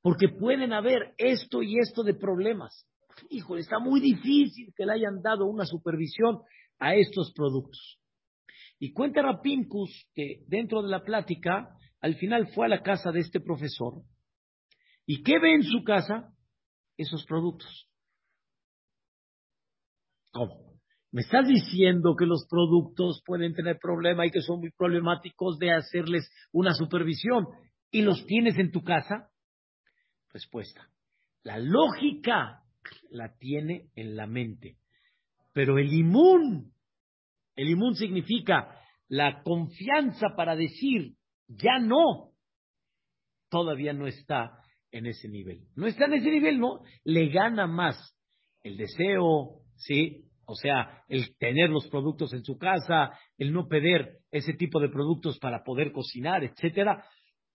porque 0.00 0.28
pueden 0.28 0.72
haber 0.72 1.14
esto 1.18 1.62
y 1.62 1.78
esto 1.78 2.02
de 2.02 2.14
problemas. 2.14 2.86
Híjole, 3.28 3.60
está 3.60 3.78
muy 3.78 4.00
difícil 4.00 4.72
que 4.74 4.86
le 4.86 4.94
hayan 4.94 5.20
dado 5.22 5.46
una 5.46 5.66
supervisión 5.66 6.40
a 6.78 6.94
estos 6.94 7.32
productos. 7.34 7.98
Y 8.78 8.92
cuenta 8.92 9.22
Rapincus 9.22 10.08
que 10.14 10.42
dentro 10.48 10.82
de 10.82 10.88
la 10.88 11.04
plática 11.04 11.76
al 12.00 12.16
final 12.16 12.48
fue 12.48 12.66
a 12.66 12.70
la 12.70 12.82
casa 12.82 13.12
de 13.12 13.20
este 13.20 13.40
profesor. 13.40 14.02
¿Y 15.06 15.22
qué 15.22 15.38
ve 15.38 15.54
en 15.54 15.62
su 15.62 15.84
casa? 15.84 16.32
Esos 16.96 17.24
productos. 17.26 17.88
¿Cómo? 20.32 20.72
¿Me 21.12 21.20
estás 21.20 21.46
diciendo 21.46 22.16
que 22.18 22.24
los 22.24 22.46
productos 22.48 23.22
pueden 23.26 23.52
tener 23.54 23.78
problema 23.78 24.26
y 24.26 24.30
que 24.30 24.40
son 24.40 24.60
muy 24.60 24.70
problemáticos 24.70 25.58
de 25.58 25.72
hacerles 25.72 26.28
una 26.52 26.72
supervisión 26.72 27.46
y 27.90 28.00
los 28.00 28.24
tienes 28.24 28.58
en 28.58 28.72
tu 28.72 28.82
casa? 28.82 29.28
Respuesta. 30.32 30.88
La 31.42 31.58
lógica 31.58 32.62
la 33.10 33.36
tiene 33.36 33.90
en 33.94 34.16
la 34.16 34.26
mente. 34.26 34.78
Pero 35.52 35.76
el 35.76 35.92
inmun, 35.92 36.72
el 37.56 37.68
inmun 37.68 37.94
significa 37.94 38.74
la 39.08 39.42
confianza 39.42 40.28
para 40.34 40.56
decir, 40.56 41.16
ya 41.46 41.78
no, 41.78 42.32
todavía 43.50 43.92
no 43.92 44.06
está 44.06 44.62
en 44.90 45.04
ese 45.04 45.28
nivel. 45.28 45.66
No 45.76 45.86
está 45.86 46.06
en 46.06 46.14
ese 46.14 46.30
nivel, 46.30 46.58
no, 46.58 46.80
le 47.04 47.28
gana 47.28 47.66
más 47.66 48.16
el 48.62 48.78
deseo, 48.78 49.61
¿sí? 49.82 50.24
O 50.46 50.54
sea, 50.54 51.04
el 51.08 51.36
tener 51.36 51.70
los 51.70 51.88
productos 51.88 52.32
en 52.32 52.44
su 52.44 52.58
casa, 52.58 53.10
el 53.38 53.52
no 53.52 53.68
pedir 53.68 54.18
ese 54.30 54.54
tipo 54.54 54.80
de 54.80 54.88
productos 54.88 55.38
para 55.38 55.62
poder 55.62 55.92
cocinar, 55.92 56.44
etcétera, 56.44 57.04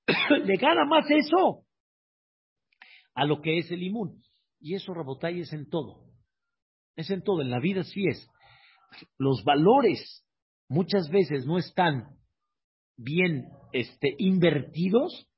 le 0.46 0.56
gana 0.58 0.86
más 0.86 1.06
eso 1.10 1.63
a 3.13 3.26
lo 3.26 3.42
que 3.42 3.60
es 3.60 3.72
el 3.72 3.84
inmun. 3.84 4.22
Y 4.60 4.76
eso, 4.76 4.94
Rabotay, 4.94 5.42
es 5.42 5.54
en 5.54 5.70
todo. 5.70 6.06
Es 6.96 7.10
en 7.12 7.22
todo, 7.24 7.42
en 7.42 7.52
la 7.52 7.60
vida 7.60 7.84
sí 7.84 8.06
es. 8.08 8.28
Los 9.18 9.44
valores 9.44 10.26
muchas 10.70 11.10
veces 11.10 11.46
no 11.46 11.58
están 11.58 12.18
bien 12.96 13.50
este, 13.74 14.16
invertidos, 14.18 15.30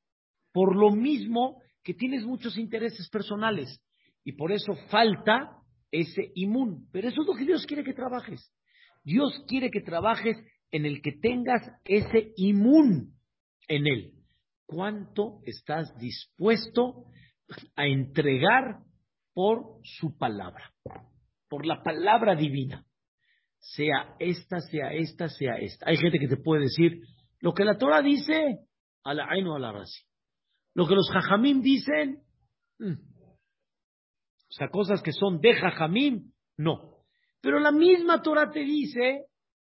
por 0.53 0.75
lo 0.75 0.91
mismo 0.91 1.61
que 1.83 1.93
tienes 1.93 2.25
muchos 2.25 2.57
intereses 2.57 3.09
personales 3.09 3.83
y 4.23 4.33
por 4.33 4.51
eso 4.51 4.73
falta 4.89 5.58
ese 5.91 6.31
inmun. 6.35 6.87
Pero 6.91 7.09
eso 7.09 7.21
es 7.21 7.27
lo 7.27 7.35
que 7.35 7.45
Dios 7.45 7.65
quiere 7.65 7.83
que 7.83 7.93
trabajes. 7.93 8.51
Dios 9.03 9.43
quiere 9.47 9.69
que 9.71 9.81
trabajes 9.81 10.37
en 10.71 10.85
el 10.85 11.01
que 11.01 11.13
tengas 11.13 11.61
ese 11.85 12.33
inmun 12.35 13.13
en 13.67 13.87
él. 13.87 14.13
¿Cuánto 14.65 15.39
estás 15.45 15.97
dispuesto 15.97 17.05
a 17.75 17.87
entregar 17.87 18.83
por 19.33 19.79
su 19.83 20.17
palabra? 20.17 20.71
Por 21.47 21.65
la 21.65 21.81
palabra 21.81 22.35
divina. 22.35 22.85
Sea 23.57 24.15
esta, 24.19 24.59
sea 24.59 24.93
esta, 24.93 25.27
sea 25.27 25.55
esta. 25.55 25.89
Hay 25.89 25.97
gente 25.97 26.19
que 26.19 26.27
te 26.27 26.37
puede 26.37 26.63
decir, 26.63 27.01
lo 27.39 27.53
que 27.53 27.65
la 27.65 27.77
Torah 27.77 28.01
dice, 28.01 28.59
a 29.03 29.13
la 29.13 29.27
aino 29.29 29.55
a 29.55 29.59
la. 29.59 29.73
Lo 30.75 30.87
que 30.87 30.95
los 30.95 31.09
jajamim 31.11 31.61
dicen, 31.61 32.19
mm. 32.77 33.08
O 34.49 34.53
sea, 34.53 34.69
cosas 34.69 35.01
que 35.03 35.11
son 35.11 35.39
de 35.39 35.53
jajamim, 35.53 36.31
no. 36.57 37.03
Pero 37.41 37.59
la 37.59 37.71
misma 37.71 38.21
Torah 38.21 38.49
te 38.49 38.61
dice, 38.61 39.25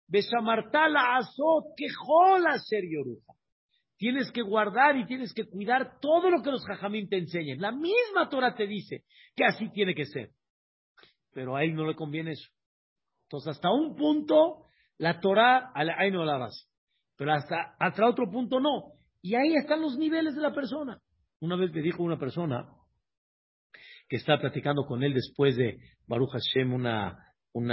besamartala 0.07 1.17
azot 1.17 1.75
jola 1.99 2.59
ser 2.59 2.85
yoruja. 2.89 3.33
Tienes 3.97 4.31
que 4.31 4.43
guardar 4.43 4.97
y 4.97 5.07
tienes 5.07 5.35
que 5.35 5.45
cuidar 5.45 5.99
todo 6.01 6.31
lo 6.31 6.43
que 6.43 6.53
los 6.53 6.65
jajamim 6.65 7.09
te 7.09 7.19
enseñen. 7.19 7.61
La 7.61 7.73
misma 7.73 8.29
Torah 8.31 8.55
te 8.55 8.67
dice 8.67 9.05
que 9.35 9.45
así 9.45 9.71
tiene 9.73 9.95
que 9.95 10.07
ser. 10.07 10.31
pero 11.33 11.57
a 11.57 11.63
él 11.63 11.75
no 11.75 11.87
le 11.87 11.95
conviene 11.95 12.33
eso. 12.33 12.49
Entonces, 13.25 13.57
hasta 13.57 13.71
un 13.71 13.95
punto, 13.95 14.67
la 14.99 15.21
Torah, 15.21 15.73
ahí 15.75 16.11
no 16.11 16.25
la 16.25 16.39
base. 16.39 16.67
Pero 17.17 17.33
hasta, 17.33 17.77
hasta 17.79 18.09
otro 18.09 18.31
punto 18.31 18.59
no. 18.59 18.95
Y 19.23 19.35
ahí 19.35 19.55
están 19.55 19.83
los 19.83 19.99
niveles 19.99 20.35
de 20.35 20.41
la 20.41 20.53
persona. 20.53 20.99
Una 21.41 21.57
vez 21.57 21.73
me 21.73 21.83
dijo 21.83 22.03
una 22.03 22.19
persona 22.19 22.69
que 24.11 24.17
estaba 24.17 24.41
platicando 24.41 24.85
con 24.85 25.05
él 25.05 25.15
después 25.15 25.57
de 25.57 25.79
Baruch 26.09 26.33
Hashem 26.33 26.75
una, 26.75 27.17
un 27.55 27.71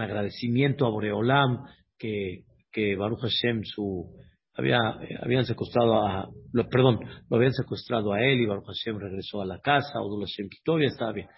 agradecimiento 0.00 0.86
a 0.86 0.90
Boreolam 0.90 1.58
que, 1.98 2.44
que 2.72 2.96
Baruch 2.96 3.20
Hashem 3.20 3.60
su, 3.62 4.16
había, 4.54 4.78
habían 5.20 5.44
secuestrado 5.44 6.06
a, 6.06 6.26
lo, 6.52 6.68
perdón, 6.70 7.00
lo 7.28 7.36
habían 7.36 7.52
secuestrado 7.52 8.14
a 8.14 8.22
él 8.22 8.40
y 8.40 8.46
Baruch 8.46 8.64
Hashem 8.64 8.98
regresó 8.98 9.42
a 9.42 9.46
la 9.46 9.60
casa, 9.60 10.00
Odul 10.00 10.24
Hashem 10.24 10.48
quitó, 10.48 10.78
estaba 10.78 11.12
bien. 11.12 11.28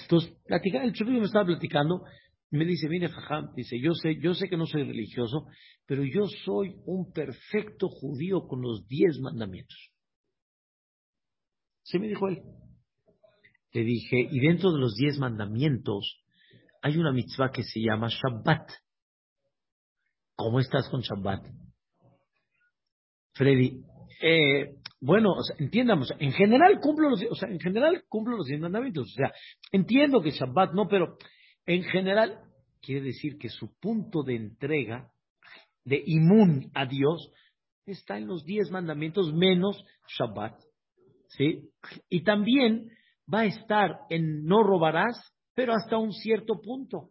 Entonces, 0.00 0.34
platicaba, 0.46 0.84
el 0.84 0.94
me 1.06 1.22
estaba 1.22 1.44
platicando, 1.44 2.04
me 2.50 2.64
dice, 2.64 2.88
mire, 2.88 3.08
Jajam, 3.08 3.52
dice, 3.54 3.78
yo 3.78 3.92
sé, 3.92 4.16
yo 4.18 4.32
sé 4.32 4.48
que 4.48 4.56
no 4.56 4.64
soy 4.64 4.84
religioso, 4.84 5.44
pero 5.84 6.04
yo 6.04 6.24
soy 6.46 6.74
un 6.86 7.12
perfecto 7.12 7.88
judío 7.90 8.46
con 8.46 8.62
los 8.62 8.86
diez 8.88 9.18
mandamientos. 9.20 9.90
Se 11.82 11.98
me 11.98 12.08
dijo 12.08 12.28
él. 12.28 12.40
Le 13.72 13.84
dije, 13.84 14.28
y 14.30 14.40
dentro 14.40 14.72
de 14.72 14.80
los 14.80 14.94
diez 14.94 15.18
mandamientos 15.18 16.22
hay 16.82 16.96
una 16.96 17.12
mitzvah 17.12 17.50
que 17.50 17.62
se 17.62 17.80
llama 17.80 18.08
Shabbat. 18.08 18.70
¿Cómo 20.34 20.60
estás 20.60 20.88
con 20.88 21.00
Shabbat? 21.00 21.46
Freddy, 23.34 23.82
eh, 24.20 24.74
bueno, 25.00 25.32
o 25.32 25.42
sea, 25.42 25.56
entiendamos, 25.58 26.12
en 26.18 26.32
general 26.32 26.78
cumplo 26.80 27.10
los, 27.10 27.22
o 27.30 27.34
sea, 27.34 27.48
en 27.48 27.60
general 27.60 28.04
cumplo 28.08 28.36
los 28.36 28.46
diez 28.46 28.60
mandamientos, 28.60 29.06
o 29.06 29.14
sea, 29.14 29.32
entiendo 29.70 30.20
que 30.20 30.30
Shabbat 30.30 30.74
no, 30.74 30.86
pero 30.86 31.16
en 31.66 31.82
general 31.84 32.38
quiere 32.80 33.00
decir 33.00 33.38
que 33.38 33.48
su 33.48 33.74
punto 33.80 34.22
de 34.22 34.36
entrega, 34.36 35.10
de 35.84 36.02
inmun 36.06 36.70
a 36.74 36.86
Dios, 36.86 37.32
está 37.86 38.18
en 38.18 38.26
los 38.26 38.44
diez 38.44 38.70
mandamientos 38.70 39.32
menos 39.32 39.84
Shabbat, 40.18 40.60
¿sí? 41.28 41.70
Y 42.08 42.22
también 42.22 42.90
va 43.32 43.40
a 43.40 43.46
estar 43.46 44.00
en 44.10 44.44
no 44.44 44.62
robarás, 44.62 45.16
pero 45.54 45.74
hasta 45.74 45.98
un 45.98 46.12
cierto 46.12 46.60
punto, 46.60 47.10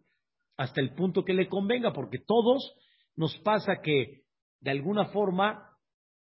hasta 0.56 0.80
el 0.80 0.94
punto 0.94 1.24
que 1.24 1.34
le 1.34 1.48
convenga, 1.48 1.92
porque 1.92 2.18
todos 2.18 2.74
nos 3.16 3.36
pasa 3.38 3.80
que 3.82 4.22
de 4.60 4.70
alguna 4.70 5.06
forma 5.06 5.68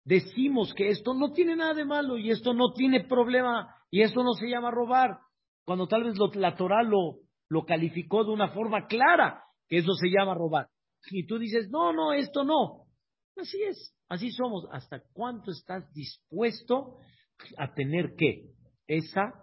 decimos 0.04 0.72
que 0.74 0.88
esto 0.88 1.14
no 1.14 1.32
tiene 1.32 1.56
nada 1.56 1.74
de 1.74 1.84
malo 1.84 2.16
y 2.16 2.30
esto 2.30 2.54
no 2.54 2.72
tiene 2.72 3.04
problema 3.04 3.74
y 3.90 4.02
esto 4.02 4.22
no 4.22 4.32
se 4.34 4.48
llama 4.48 4.70
robar, 4.70 5.18
cuando 5.64 5.86
tal 5.88 6.04
vez 6.04 6.16
la 6.34 6.56
Torah 6.56 6.82
lo, 6.82 7.18
lo 7.48 7.64
calificó 7.64 8.24
de 8.24 8.30
una 8.30 8.48
forma 8.48 8.86
clara, 8.86 9.42
que 9.68 9.78
eso 9.78 9.92
se 9.94 10.08
llama 10.08 10.34
robar. 10.34 10.68
Y 11.10 11.26
tú 11.26 11.38
dices, 11.38 11.68
no, 11.70 11.92
no, 11.92 12.12
esto 12.12 12.44
no. 12.44 12.86
Así 13.36 13.62
es, 13.62 13.94
así 14.08 14.30
somos. 14.30 14.66
¿Hasta 14.72 15.02
cuánto 15.12 15.50
estás 15.50 15.92
dispuesto 15.92 16.98
a 17.58 17.74
tener 17.74 18.14
qué? 18.16 18.50
Esa 18.86 19.34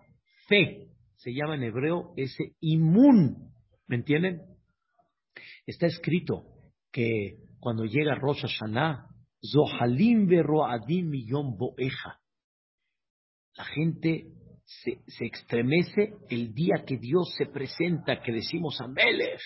fe. 0.47 0.89
Se 1.15 1.33
llama 1.33 1.55
en 1.55 1.63
hebreo 1.63 2.13
ese 2.17 2.55
inmun. 2.59 3.53
¿Me 3.87 3.95
entienden? 3.95 4.41
Está 5.65 5.87
escrito 5.87 6.45
que 6.91 7.37
cuando 7.59 7.85
llega 7.85 8.15
Rosh 8.15 8.41
Hashanah, 8.41 9.07
Zohalim 9.41 10.29
Adim 10.67 11.09
Millón 11.09 11.57
Boeja. 11.57 12.19
La 13.55 13.65
gente 13.65 14.27
se, 14.65 15.01
se, 15.07 15.25
extremece 15.25 16.15
el 16.29 16.53
día 16.53 16.83
que 16.85 16.97
Dios 16.97 17.33
se 17.37 17.45
presenta, 17.45 18.21
que 18.21 18.31
decimos 18.31 18.79
Amelech, 18.81 19.41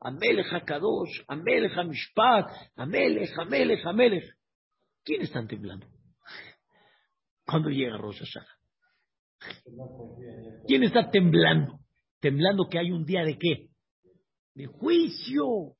Amelech 0.00 0.46
HaKadosh, 0.52 1.24
Amelech 1.26 1.72
HaMishpat, 1.76 2.50
Amelech, 2.76 3.36
Amelech, 3.38 3.84
Amelech. 3.84 4.24
¿Quién 5.04 5.22
están 5.22 5.48
temblando? 5.48 5.86
Cuando 7.44 7.70
llega 7.70 7.96
Rosh 7.96 8.20
Hashanah. 8.20 8.57
¿Quién 10.66 10.82
está 10.82 11.10
temblando? 11.10 11.80
Temblando 12.20 12.68
que 12.68 12.78
hay 12.78 12.90
un 12.90 13.04
día 13.04 13.22
de 13.22 13.38
qué? 13.38 13.68
De 14.54 14.66
juicio. 14.66 15.76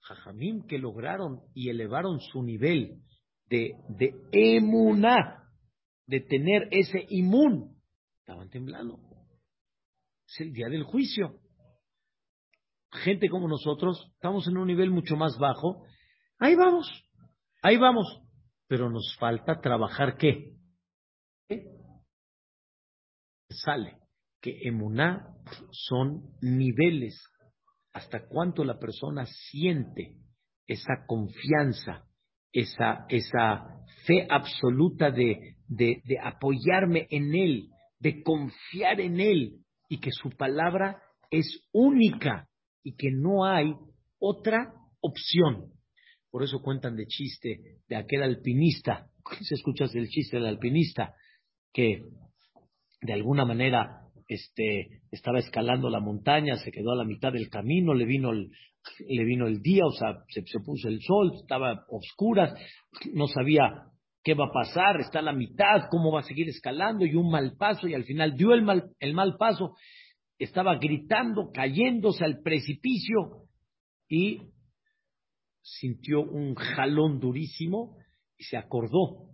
Jajamim 0.00 0.66
que 0.66 0.78
lograron 0.78 1.40
y 1.54 1.68
elevaron 1.68 2.20
su 2.20 2.42
nivel 2.42 3.02
de, 3.48 3.74
de 3.88 4.14
emuná, 4.32 5.44
de 6.06 6.20
tener 6.20 6.68
ese 6.70 7.06
inmun, 7.10 7.76
estaban 8.20 8.48
temblando. 8.48 8.98
Es 10.26 10.40
el 10.40 10.52
día 10.52 10.68
del 10.68 10.84
juicio. 10.84 11.40
Gente 12.92 13.28
como 13.28 13.46
nosotros, 13.46 14.10
estamos 14.14 14.48
en 14.48 14.56
un 14.56 14.66
nivel 14.66 14.90
mucho 14.90 15.16
más 15.16 15.36
bajo. 15.38 15.84
Ahí 16.38 16.56
vamos, 16.56 16.88
ahí 17.62 17.76
vamos. 17.76 18.06
Pero 18.66 18.88
nos 18.88 19.16
falta 19.18 19.60
trabajar 19.60 20.16
qué? 20.16 20.54
Sale 23.50 23.98
que 24.40 24.58
emuná 24.62 25.34
son 25.70 26.22
niveles. 26.40 27.22
Hasta 27.92 28.26
cuánto 28.28 28.64
la 28.64 28.78
persona 28.78 29.26
siente 29.26 30.14
esa 30.66 31.04
confianza, 31.06 32.04
esa, 32.52 33.06
esa 33.08 33.84
fe 34.06 34.26
absoluta 34.30 35.10
de, 35.10 35.56
de, 35.66 36.00
de 36.04 36.18
apoyarme 36.22 37.06
en 37.10 37.34
Él, 37.34 37.68
de 37.98 38.22
confiar 38.22 39.00
en 39.00 39.20
Él 39.20 39.58
y 39.88 39.98
que 39.98 40.10
su 40.12 40.30
palabra 40.30 41.02
es 41.30 41.68
única 41.72 42.48
y 42.82 42.94
que 42.94 43.10
no 43.10 43.44
hay 43.44 43.74
otra 44.18 44.72
opción. 45.00 45.72
Por 46.30 46.44
eso 46.44 46.62
cuentan 46.62 46.96
de 46.96 47.06
chiste 47.06 47.80
de 47.88 47.96
aquel 47.96 48.22
alpinista, 48.22 49.10
se 49.40 49.54
escuchas 49.54 49.94
el 49.96 50.08
chiste 50.08 50.36
del 50.36 50.46
alpinista, 50.46 51.14
que 51.72 52.04
de 53.00 53.12
alguna 53.12 53.44
manera 53.44 54.00
este, 54.28 55.02
estaba 55.10 55.38
escalando 55.38 55.90
la 55.90 56.00
montaña, 56.00 56.56
se 56.56 56.70
quedó 56.70 56.92
a 56.92 56.96
la 56.96 57.04
mitad 57.04 57.32
del 57.32 57.48
camino, 57.48 57.94
le 57.94 58.04
vino 58.04 58.30
el, 58.30 58.50
le 59.08 59.24
vino 59.24 59.46
el 59.46 59.60
día, 59.60 59.84
o 59.84 59.92
sea, 59.92 60.22
se, 60.28 60.42
puso 60.60 60.88
el 60.88 61.00
sol, 61.02 61.32
estaba 61.34 61.84
oscuras, 61.88 62.54
no 63.12 63.26
sabía 63.26 63.86
qué 64.22 64.34
va 64.34 64.46
a 64.46 64.52
pasar, 64.52 65.00
está 65.00 65.18
a 65.20 65.22
la 65.22 65.32
mitad, 65.32 65.88
cómo 65.90 66.12
va 66.12 66.20
a 66.20 66.24
seguir 66.24 66.48
escalando 66.48 67.04
y 67.04 67.14
un 67.14 67.30
mal 67.30 67.56
paso 67.56 67.88
y 67.88 67.94
al 67.94 68.04
final 68.04 68.36
dio 68.36 68.52
el 68.52 68.62
mal, 68.62 68.90
el 69.00 69.14
mal 69.14 69.36
paso, 69.38 69.74
estaba 70.38 70.76
gritando, 70.76 71.50
cayéndose 71.52 72.24
al 72.24 72.40
precipicio 72.42 73.46
y 74.08 74.42
sintió 75.62 76.22
un 76.22 76.54
jalón 76.54 77.20
durísimo 77.20 77.96
y 78.38 78.44
se 78.44 78.56
acordó 78.56 79.30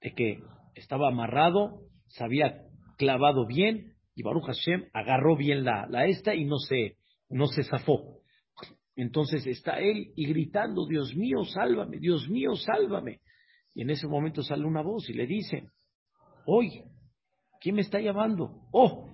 de 0.00 0.12
que 0.12 0.38
estaba 0.74 1.08
amarrado, 1.08 1.82
se 2.08 2.24
había 2.24 2.69
clavado 3.00 3.46
bien 3.46 3.94
y 4.14 4.22
Baruch 4.22 4.44
Hashem 4.44 4.90
agarró 4.92 5.34
bien 5.34 5.64
la, 5.64 5.88
esta 6.06 6.34
y 6.34 6.44
no 6.44 6.58
se, 6.58 6.98
no 7.30 7.46
se 7.46 7.64
zafó. 7.64 8.18
Entonces 8.94 9.46
está 9.46 9.80
él 9.80 10.12
y 10.16 10.26
gritando, 10.26 10.86
Dios 10.86 11.16
mío, 11.16 11.42
sálvame, 11.44 11.98
Dios 11.98 12.28
mío, 12.28 12.54
sálvame. 12.56 13.20
Y 13.74 13.82
en 13.82 13.90
ese 13.90 14.06
momento 14.06 14.42
sale 14.42 14.66
una 14.66 14.82
voz 14.82 15.08
y 15.08 15.14
le 15.14 15.26
dice, 15.26 15.70
oye, 16.44 16.84
¿quién 17.58 17.76
me 17.76 17.80
está 17.80 18.00
llamando? 18.00 18.50
Oh, 18.70 19.08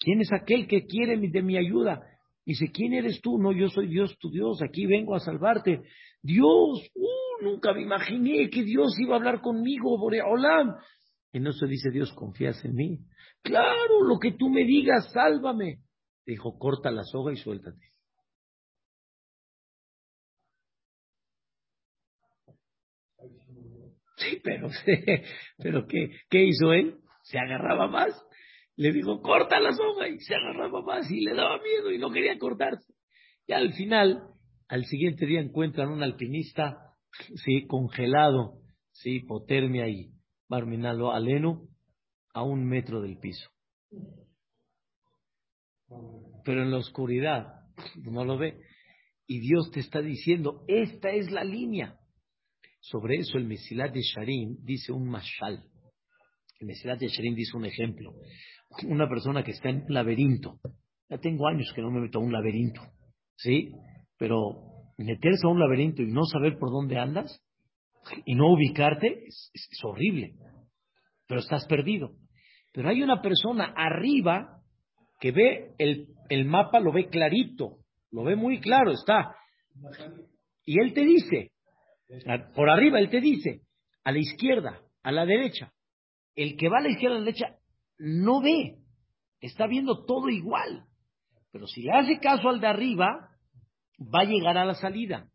¿quién 0.00 0.20
es 0.22 0.32
aquel 0.32 0.66
que 0.66 0.86
quiere 0.86 1.16
de 1.16 1.42
mi 1.42 1.56
ayuda? 1.56 2.02
Dice, 2.44 2.72
¿quién 2.72 2.94
eres 2.94 3.20
tú? 3.20 3.38
No, 3.38 3.52
yo 3.52 3.68
soy 3.68 3.86
Dios, 3.86 4.18
tu 4.18 4.28
Dios, 4.28 4.60
aquí 4.60 4.86
vengo 4.86 5.14
a 5.14 5.20
salvarte. 5.20 5.82
Dios, 6.20 6.90
uh, 6.96 7.44
nunca 7.44 7.72
me 7.72 7.82
imaginé 7.82 8.50
que 8.50 8.64
Dios 8.64 8.98
iba 8.98 9.14
a 9.14 9.18
hablar 9.18 9.40
conmigo, 9.40 9.96
Boreolam. 9.96 10.74
No 11.32 11.52
se 11.52 11.66
dice, 11.66 11.90
Dios, 11.90 12.12
confías 12.12 12.64
en 12.64 12.74
mí. 12.74 12.98
Claro, 13.42 14.02
lo 14.02 14.18
que 14.18 14.32
tú 14.32 14.48
me 14.48 14.64
digas, 14.64 15.12
sálvame. 15.12 15.78
Dijo, 16.26 16.58
corta 16.58 16.90
la 16.90 17.04
soga 17.04 17.32
y 17.32 17.36
suéltate. 17.36 17.90
Sí, 24.16 24.40
pero, 24.42 24.68
pero 25.58 25.86
¿qué, 25.86 26.10
¿qué 26.28 26.44
hizo 26.44 26.72
él? 26.72 26.98
Se 27.22 27.38
agarraba 27.38 27.86
más. 27.86 28.12
Le 28.76 28.92
dijo, 28.92 29.20
corta 29.22 29.60
la 29.60 29.72
soga 29.72 30.08
y 30.08 30.18
se 30.20 30.34
agarraba 30.34 30.82
más 30.82 31.10
y 31.10 31.20
le 31.20 31.34
daba 31.34 31.58
miedo 31.62 31.92
y 31.92 31.98
no 31.98 32.10
quería 32.10 32.38
cortarse. 32.38 32.92
Y 33.46 33.52
al 33.52 33.72
final, 33.74 34.22
al 34.68 34.84
siguiente 34.84 35.26
día 35.26 35.40
encuentran 35.40 35.90
un 35.90 36.02
alpinista, 36.02 36.94
sí, 37.44 37.66
congelado, 37.66 38.60
sí, 38.92 39.16
hipotermia 39.16 39.88
y 39.88 40.10
barminalo 40.50 41.12
aleno, 41.12 41.68
a 42.34 42.42
un 42.42 42.66
metro 42.66 43.00
del 43.00 43.18
piso. 43.18 43.48
Pero 46.44 46.62
en 46.62 46.70
la 46.70 46.78
oscuridad 46.78 47.46
no 47.96 48.24
lo 48.24 48.36
ve. 48.36 48.60
Y 49.26 49.40
Dios 49.40 49.70
te 49.70 49.80
está 49.80 50.00
diciendo, 50.00 50.64
esta 50.66 51.10
es 51.10 51.30
la 51.30 51.44
línea. 51.44 51.96
Sobre 52.80 53.16
eso 53.16 53.38
el 53.38 53.46
Mesilat 53.46 53.92
de 53.92 54.00
Sharim 54.00 54.56
dice 54.64 54.92
un 54.92 55.08
mashal. 55.08 55.64
El 56.58 56.66
Mesilat 56.66 56.98
de 56.98 57.08
Sharim 57.08 57.34
dice 57.34 57.56
un 57.56 57.66
ejemplo. 57.66 58.12
Una 58.88 59.08
persona 59.08 59.44
que 59.44 59.52
está 59.52 59.68
en 59.68 59.82
un 59.82 59.94
laberinto 59.94 60.60
Ya 61.08 61.18
tengo 61.18 61.48
años 61.48 61.72
que 61.74 61.82
no 61.82 61.90
me 61.90 62.00
meto 62.00 62.18
a 62.18 62.22
un 62.22 62.32
laberinto, 62.32 62.80
¿sí? 63.36 63.72
Pero 64.16 64.94
meterse 64.98 65.46
a 65.46 65.50
un 65.50 65.60
laberinto 65.60 66.02
y 66.02 66.06
no 66.06 66.24
saber 66.24 66.58
por 66.58 66.70
dónde 66.70 66.98
andas 66.98 67.40
y 68.24 68.34
no 68.34 68.52
ubicarte 68.52 69.24
es, 69.26 69.50
horrible. 69.82 70.34
Pero 71.26 71.40
estás 71.40 71.66
perdido. 71.66 72.12
Pero 72.72 72.88
hay 72.88 73.02
una 73.02 73.20
persona 73.20 73.72
arriba 73.76 74.62
que 75.20 75.32
ve 75.32 75.74
el, 75.78 76.08
el 76.28 76.44
mapa, 76.44 76.80
lo 76.80 76.92
ve 76.92 77.08
clarito, 77.08 77.78
lo 78.10 78.24
ve 78.24 78.36
muy 78.36 78.60
claro, 78.60 78.92
está. 78.92 79.34
Y 80.64 80.80
él 80.80 80.92
te 80.92 81.02
dice, 81.02 81.52
por 82.54 82.70
arriba 82.70 82.98
él 82.98 83.10
te 83.10 83.20
dice, 83.20 83.62
a 84.04 84.12
la 84.12 84.18
izquierda, 84.18 84.80
a 85.02 85.12
la 85.12 85.26
derecha. 85.26 85.72
El 86.34 86.56
que 86.56 86.68
va 86.68 86.78
a 86.78 86.82
la 86.82 86.90
izquierda, 86.90 87.16
a 87.16 87.18
la 87.18 87.24
derecha, 87.24 87.56
no 87.98 88.40
ve, 88.40 88.78
está 89.40 89.66
viendo 89.66 90.04
todo 90.04 90.28
igual. 90.28 90.86
Pero 91.52 91.66
si 91.66 91.88
hace 91.88 92.18
caso 92.20 92.48
al 92.48 92.60
de 92.60 92.68
arriba, 92.68 93.30
va 94.00 94.20
a 94.20 94.24
llegar 94.24 94.56
a 94.56 94.64
la 94.64 94.74
salida. 94.74 95.28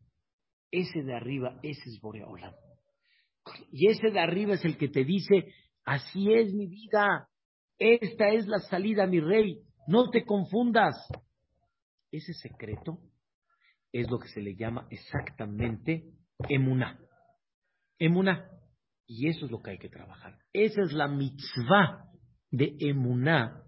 Ese 0.72 1.04
de 1.04 1.16
arriba, 1.16 1.60
ese 1.64 1.90
es 1.90 2.00
Boreola. 2.02 2.56
Y 3.72 3.90
ese 3.90 4.10
de 4.12 4.20
arriba 4.20 4.56
es 4.56 4.66
el 4.66 4.78
que 4.78 4.90
te 4.90 5.04
dice, 5.04 5.54
así 5.84 6.34
es 6.34 6.54
mi 6.54 6.68
vida, 6.68 7.30
esta 7.78 8.30
es 8.30 8.48
la 8.48 8.60
salida, 8.60 9.06
mi 9.06 9.20
rey, 9.20 9.62
no 9.88 10.10
te 10.10 10.26
confundas. 10.26 10.96
Ese 12.12 12.34
secreto 12.34 13.00
es 13.92 14.10
lo 14.10 14.20
que 14.20 14.30
se 14.30 14.42
le 14.42 14.56
llama 14.56 14.88
exactamente 14.90 16.06
emuná. 16.50 17.00
Emuná. 18.00 18.50
Y 19.08 19.30
eso 19.30 19.46
es 19.46 19.52
lo 19.52 19.62
que 19.62 19.72
hay 19.72 19.78
que 19.78 19.90
trabajar. 19.90 20.38
Esa 20.52 20.82
es 20.82 20.94
la 20.94 21.08
mitzvah 21.08 22.10
de 22.52 22.76
emuná 22.80 23.64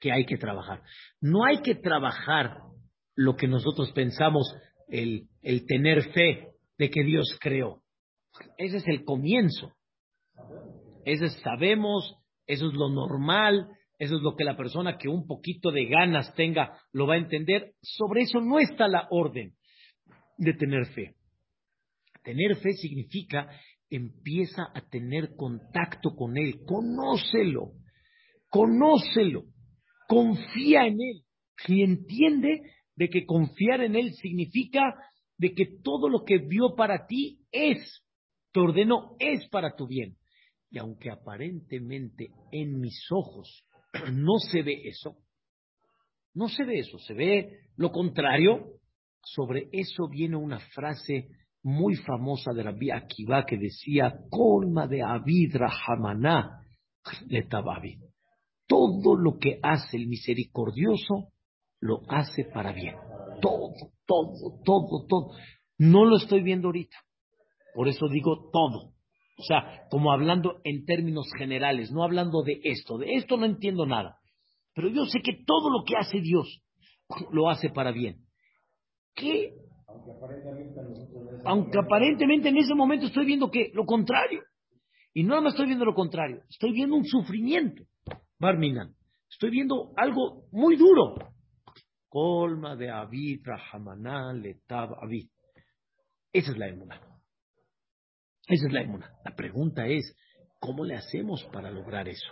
que 0.00 0.12
hay 0.12 0.26
que 0.26 0.36
trabajar. 0.36 0.82
No 1.20 1.44
hay 1.44 1.62
que 1.62 1.76
trabajar 1.76 2.58
lo 3.14 3.36
que 3.36 3.46
nosotros 3.46 3.92
pensamos, 3.92 4.54
el, 4.88 5.28
el 5.42 5.66
tener 5.66 6.12
fe 6.12 6.48
de 6.78 6.90
que 6.90 7.04
Dios 7.04 7.38
creó. 7.40 7.82
Ese 8.56 8.78
es 8.78 8.88
el 8.88 9.04
comienzo. 9.04 9.72
Ese 11.04 11.26
es, 11.26 11.32
sabemos, 11.42 12.16
eso 12.46 12.68
es 12.68 12.74
lo 12.74 12.88
normal, 12.90 13.68
eso 13.98 14.16
es 14.16 14.22
lo 14.22 14.36
que 14.36 14.44
la 14.44 14.56
persona 14.56 14.98
que 14.98 15.08
un 15.08 15.26
poquito 15.26 15.70
de 15.70 15.86
ganas 15.86 16.34
tenga 16.34 16.78
lo 16.92 17.06
va 17.06 17.14
a 17.14 17.18
entender. 17.18 17.72
Sobre 17.82 18.22
eso 18.22 18.40
no 18.40 18.58
está 18.58 18.88
la 18.88 19.06
orden 19.10 19.54
de 20.38 20.54
tener 20.54 20.86
fe. 20.86 21.14
Tener 22.22 22.56
fe 22.56 22.72
significa 22.72 23.48
empieza 23.90 24.70
a 24.74 24.80
tener 24.88 25.36
contacto 25.36 26.14
con 26.16 26.38
Él, 26.38 26.60
conócelo, 26.64 27.72
conócelo, 28.48 29.44
confía 30.08 30.86
en 30.86 30.94
Él 30.94 31.24
y 31.68 31.82
entiende 31.82 32.62
de 32.96 33.08
que 33.08 33.24
confiar 33.24 33.82
en 33.82 33.96
Él 33.96 34.12
significa 34.14 34.94
de 35.38 35.54
que 35.54 35.66
todo 35.82 36.08
lo 36.08 36.24
que 36.24 36.38
vio 36.38 36.74
para 36.76 37.06
ti 37.06 37.40
es, 37.50 38.04
te 38.52 38.60
ordenó, 38.60 39.16
es 39.18 39.48
para 39.48 39.74
tu 39.74 39.86
bien. 39.86 40.16
Y 40.70 40.78
aunque 40.78 41.10
aparentemente 41.10 42.30
en 42.50 42.80
mis 42.80 43.06
ojos 43.10 43.64
no 44.12 44.38
se 44.38 44.62
ve 44.62 44.82
eso, 44.84 45.16
no 46.34 46.48
se 46.48 46.64
ve 46.64 46.78
eso, 46.78 46.98
se 46.98 47.14
ve 47.14 47.58
lo 47.76 47.90
contrario, 47.90 48.78
sobre 49.24 49.68
eso 49.72 50.08
viene 50.08 50.36
una 50.36 50.58
frase 50.58 51.28
muy 51.62 51.94
famosa 51.96 52.52
de 52.52 52.62
Rabbi 52.62 52.90
Akiva 52.90 53.44
que 53.44 53.56
decía, 53.56 54.14
colma 54.30 54.86
de 54.86 55.02
Abid 55.02 55.54
Rahamaná 55.54 56.62
le 57.26 57.48
Todo 58.66 59.16
lo 59.16 59.38
que 59.38 59.58
hace 59.62 59.96
el 59.96 60.08
misericordioso 60.08 61.32
lo 61.82 62.00
hace 62.08 62.44
para 62.44 62.72
bien. 62.72 62.94
Todo, 63.42 63.74
todo, 64.06 64.60
todo, 64.64 65.06
todo. 65.06 65.30
No 65.78 66.04
lo 66.04 66.16
estoy 66.16 66.42
viendo 66.42 66.68
ahorita. 66.68 66.96
Por 67.74 67.88
eso 67.88 68.06
digo 68.08 68.50
todo. 68.52 68.92
O 69.38 69.42
sea, 69.42 69.86
como 69.90 70.12
hablando 70.12 70.60
en 70.62 70.84
términos 70.84 71.26
generales, 71.36 71.90
no 71.90 72.04
hablando 72.04 72.42
de 72.42 72.60
esto. 72.62 72.98
De 72.98 73.14
esto 73.14 73.36
no 73.36 73.46
entiendo 73.46 73.84
nada. 73.84 74.18
Pero 74.74 74.88
yo 74.88 75.04
sé 75.06 75.20
que 75.22 75.42
todo 75.44 75.70
lo 75.70 75.84
que 75.84 75.96
hace 75.96 76.20
Dios 76.20 76.62
lo 77.32 77.50
hace 77.50 77.68
para 77.70 77.90
bien. 77.90 78.24
¿Qué? 79.14 79.52
Aunque 81.44 81.78
aparentemente, 81.78 82.48
en 82.48 82.56
ese 82.56 82.74
momento 82.74 83.06
estoy 83.06 83.26
viendo 83.26 83.50
que 83.50 83.70
lo 83.74 83.84
contrario. 83.84 84.42
Y 85.12 85.24
no 85.24 85.42
me 85.42 85.50
estoy 85.50 85.66
viendo 85.66 85.84
lo 85.84 85.94
contrario, 85.94 86.42
estoy 86.48 86.72
viendo 86.72 86.96
un 86.96 87.04
sufrimiento. 87.04 87.84
Barminan, 88.38 88.94
estoy 89.28 89.50
viendo 89.50 89.92
algo 89.96 90.44
muy 90.52 90.76
duro. 90.76 91.31
Colma 92.12 92.76
de 92.76 92.90
Avid, 92.90 93.40
Rahamaná, 93.42 94.34
Letab, 94.34 95.02
Avid. 95.02 95.30
Esa 96.30 96.50
es 96.52 96.58
la 96.58 96.68
emuna. 96.68 97.00
Esa 98.46 98.66
es 98.66 98.70
la 98.70 98.82
emuna. 98.82 99.10
La 99.24 99.34
pregunta 99.34 99.86
es, 99.86 100.14
¿cómo 100.60 100.84
le 100.84 100.94
hacemos 100.94 101.42
para 101.44 101.70
lograr 101.70 102.06
eso? 102.08 102.30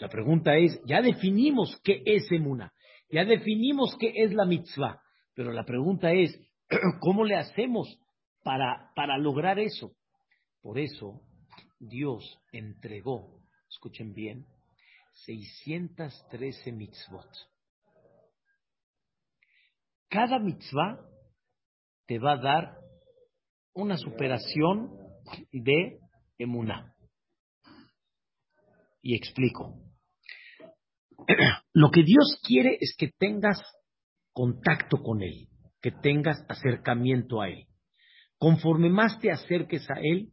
La 0.00 0.08
pregunta 0.08 0.56
es, 0.56 0.80
ya 0.84 1.00
definimos 1.00 1.80
qué 1.84 2.02
es 2.04 2.28
emuna, 2.32 2.72
ya 3.08 3.24
definimos 3.24 3.96
qué 4.00 4.12
es 4.16 4.32
la 4.32 4.44
mitzvah, 4.44 5.00
pero 5.36 5.52
la 5.52 5.64
pregunta 5.64 6.10
es, 6.10 6.36
¿cómo 6.98 7.24
le 7.24 7.36
hacemos 7.36 8.00
para, 8.42 8.90
para 8.96 9.16
lograr 9.16 9.60
eso? 9.60 9.92
Por 10.60 10.80
eso 10.80 11.22
Dios 11.78 12.36
entregó, 12.50 13.44
escuchen 13.68 14.12
bien, 14.12 14.44
613 15.24 16.72
mitzvot 16.72 17.30
cada 20.08 20.38
mitzvah 20.38 21.00
te 22.06 22.18
va 22.18 22.32
a 22.32 22.40
dar 22.40 22.78
una 23.74 23.96
superación 23.96 24.90
de 25.52 25.98
emuná. 26.38 26.94
Y 29.02 29.16
explico. 29.16 29.82
Lo 31.72 31.90
que 31.90 32.02
Dios 32.02 32.40
quiere 32.42 32.78
es 32.80 32.94
que 32.98 33.10
tengas 33.18 33.60
contacto 34.32 35.02
con 35.02 35.22
Él, 35.22 35.48
que 35.80 35.90
tengas 35.90 36.44
acercamiento 36.48 37.40
a 37.40 37.48
Él. 37.48 37.66
Conforme 38.38 38.90
más 38.90 39.18
te 39.20 39.30
acerques 39.30 39.88
a 39.90 39.98
Él, 40.00 40.32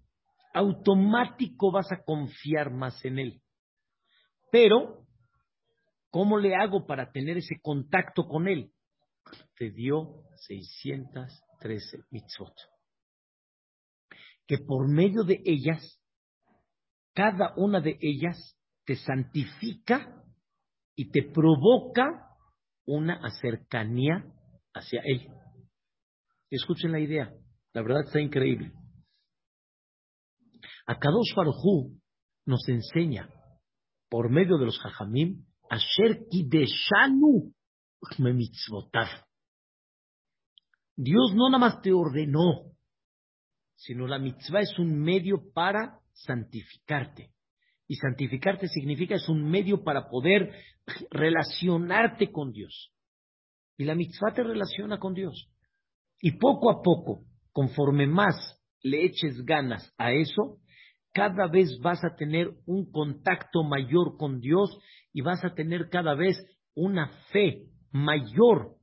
automático 0.53 1.71
vas 1.71 1.91
a 1.91 2.03
confiar 2.03 2.71
más 2.71 3.03
en 3.05 3.19
Él. 3.19 3.41
Pero, 4.51 5.05
¿cómo 6.09 6.37
le 6.37 6.55
hago 6.55 6.85
para 6.85 7.11
tener 7.11 7.37
ese 7.37 7.55
contacto 7.61 8.23
con 8.23 8.47
Él? 8.47 8.71
Te 9.55 9.71
dio 9.71 10.23
613 10.47 12.05
mitzvot. 12.11 12.55
Que 14.45 14.57
por 14.57 14.87
medio 14.89 15.23
de 15.23 15.41
ellas, 15.45 15.99
cada 17.13 17.53
una 17.55 17.79
de 17.79 17.97
ellas 18.01 18.57
te 18.85 18.95
santifica 18.95 20.23
y 20.95 21.11
te 21.11 21.23
provoca 21.23 22.29
una 22.85 23.21
cercanía 23.39 24.25
hacia 24.73 25.01
Él. 25.05 25.27
Escuchen 26.49 26.91
la 26.91 26.99
idea, 26.99 27.33
la 27.73 27.81
verdad 27.81 28.03
está 28.05 28.19
increíble. 28.19 28.73
Akadosh 30.85 31.33
Baruj 31.35 31.93
nos 32.45 32.67
enseña 32.67 33.29
por 34.09 34.29
medio 34.29 34.57
de 34.57 34.65
los 34.65 34.79
Jajamim, 34.79 35.45
Asher 35.69 36.27
Kideshanu. 36.29 37.53
Dios 40.95 41.33
no 41.33 41.49
nada 41.49 41.59
más 41.59 41.81
te 41.81 41.91
ordenó, 41.91 42.71
sino 43.75 44.07
la 44.07 44.19
mitzvah 44.19 44.61
es 44.61 44.77
un 44.77 44.99
medio 44.99 45.51
para 45.53 45.99
santificarte. 46.13 47.31
Y 47.87 47.95
santificarte 47.95 48.67
significa 48.67 49.15
es 49.15 49.27
un 49.27 49.43
medio 49.43 49.83
para 49.83 50.09
poder 50.09 50.51
relacionarte 51.09 52.31
con 52.31 52.51
Dios. 52.51 52.93
Y 53.77 53.85
la 53.85 53.95
mitzvah 53.95 54.33
te 54.33 54.43
relaciona 54.43 54.99
con 54.99 55.13
Dios. 55.13 55.49
Y 56.21 56.33
poco 56.33 56.71
a 56.71 56.81
poco, 56.81 57.25
conforme 57.51 58.07
más 58.07 58.35
le 58.81 59.05
eches 59.05 59.43
ganas 59.43 59.93
a 59.97 60.11
eso, 60.13 60.59
cada 61.11 61.47
vez 61.47 61.79
vas 61.81 62.03
a 62.03 62.15
tener 62.15 62.51
un 62.65 62.91
contacto 62.91 63.63
mayor 63.63 64.17
con 64.17 64.39
Dios 64.39 64.77
y 65.11 65.21
vas 65.21 65.43
a 65.43 65.53
tener 65.53 65.89
cada 65.89 66.15
vez 66.15 66.37
una 66.75 67.09
fe 67.31 67.72
mayor 67.93 68.75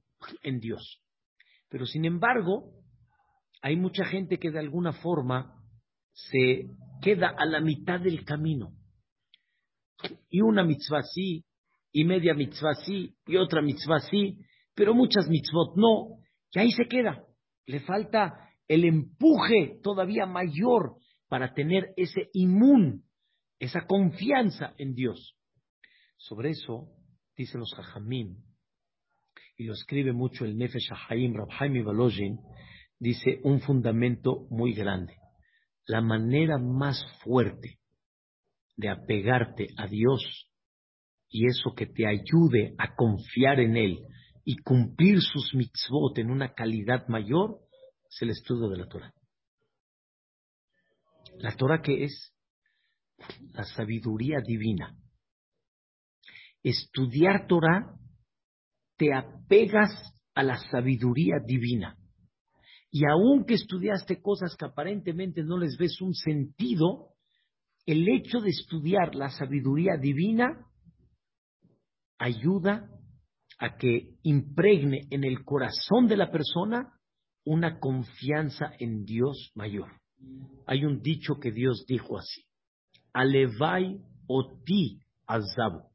en 0.42 0.60
Dios. 0.60 1.02
Pero 1.68 1.84
sin 1.84 2.04
embargo, 2.04 2.72
hay 3.60 3.76
mucha 3.76 4.04
gente 4.04 4.38
que 4.38 4.50
de 4.50 4.58
alguna 4.58 4.92
forma 4.92 5.54
se 6.12 6.68
queda 7.02 7.34
a 7.36 7.44
la 7.44 7.60
mitad 7.60 8.00
del 8.00 8.24
camino. 8.24 8.72
Y 10.30 10.40
una 10.40 10.64
mitzvah 10.64 11.02
sí, 11.02 11.44
y 11.92 12.04
media 12.04 12.34
mitzvah 12.34 12.74
sí, 12.86 13.14
y 13.26 13.36
otra 13.36 13.60
mitzvah 13.60 14.00
sí, 14.00 14.38
pero 14.74 14.94
muchas 14.94 15.28
mitzvot 15.28 15.76
no, 15.76 16.20
y 16.52 16.58
ahí 16.58 16.70
se 16.70 16.86
queda. 16.86 17.24
Le 17.66 17.80
falta 17.80 18.48
el 18.66 18.84
empuje 18.84 19.80
todavía 19.82 20.26
mayor 20.26 20.96
para 21.28 21.52
tener 21.52 21.92
ese 21.96 22.30
inmún, 22.32 23.04
esa 23.58 23.86
confianza 23.86 24.74
en 24.78 24.94
Dios. 24.94 25.36
Sobre 26.16 26.50
eso, 26.50 26.88
dicen 27.36 27.60
los 27.60 27.74
jajamim, 27.74 28.36
y 29.60 29.64
lo 29.64 29.74
escribe 29.74 30.14
mucho 30.14 30.46
el 30.46 30.56
Nefesh 30.56 30.88
Haim, 31.06 31.34
Rabhaim 31.34 31.84
Balojin, 31.84 32.40
dice 32.98 33.40
un 33.44 33.60
fundamento 33.60 34.46
muy 34.48 34.72
grande. 34.72 35.18
La 35.84 36.00
manera 36.00 36.56
más 36.56 37.04
fuerte 37.22 37.78
de 38.78 38.88
apegarte 38.88 39.68
a 39.76 39.86
Dios 39.86 40.48
y 41.28 41.46
eso 41.46 41.74
que 41.76 41.84
te 41.84 42.06
ayude 42.06 42.74
a 42.78 42.94
confiar 42.94 43.60
en 43.60 43.76
Él 43.76 43.98
y 44.46 44.56
cumplir 44.62 45.20
sus 45.20 45.54
mitzvot 45.54 46.16
en 46.16 46.30
una 46.30 46.54
calidad 46.54 47.06
mayor 47.08 47.58
es 48.08 48.22
el 48.22 48.30
estudio 48.30 48.70
de 48.70 48.78
la 48.78 48.88
Torah. 48.88 49.12
La 51.36 51.54
Torah 51.54 51.82
que 51.82 52.04
es 52.04 52.32
la 53.52 53.64
sabiduría 53.64 54.40
divina. 54.40 54.96
Estudiar 56.62 57.46
Torah 57.46 58.00
te 59.00 59.14
apegas 59.14 59.90
a 60.34 60.42
la 60.42 60.58
sabiduría 60.58 61.36
divina. 61.42 61.96
Y 62.90 63.00
aunque 63.06 63.54
estudiaste 63.54 64.20
cosas 64.20 64.54
que 64.58 64.66
aparentemente 64.66 65.42
no 65.42 65.56
les 65.56 65.78
ves 65.78 66.02
un 66.02 66.12
sentido, 66.12 67.14
el 67.86 68.06
hecho 68.06 68.40
de 68.40 68.50
estudiar 68.50 69.14
la 69.14 69.30
sabiduría 69.30 69.96
divina 69.98 70.66
ayuda 72.18 72.90
a 73.58 73.78
que 73.78 74.16
impregne 74.22 75.06
en 75.08 75.24
el 75.24 75.44
corazón 75.46 76.06
de 76.06 76.18
la 76.18 76.30
persona 76.30 76.92
una 77.46 77.80
confianza 77.80 78.74
en 78.78 79.06
Dios 79.06 79.50
mayor. 79.54 79.92
Hay 80.66 80.84
un 80.84 81.00
dicho 81.00 81.40
que 81.40 81.52
Dios 81.52 81.86
dijo 81.88 82.18
así, 82.18 82.44
Alevai 83.14 83.98
oti 84.26 85.00
azabu. 85.26 85.88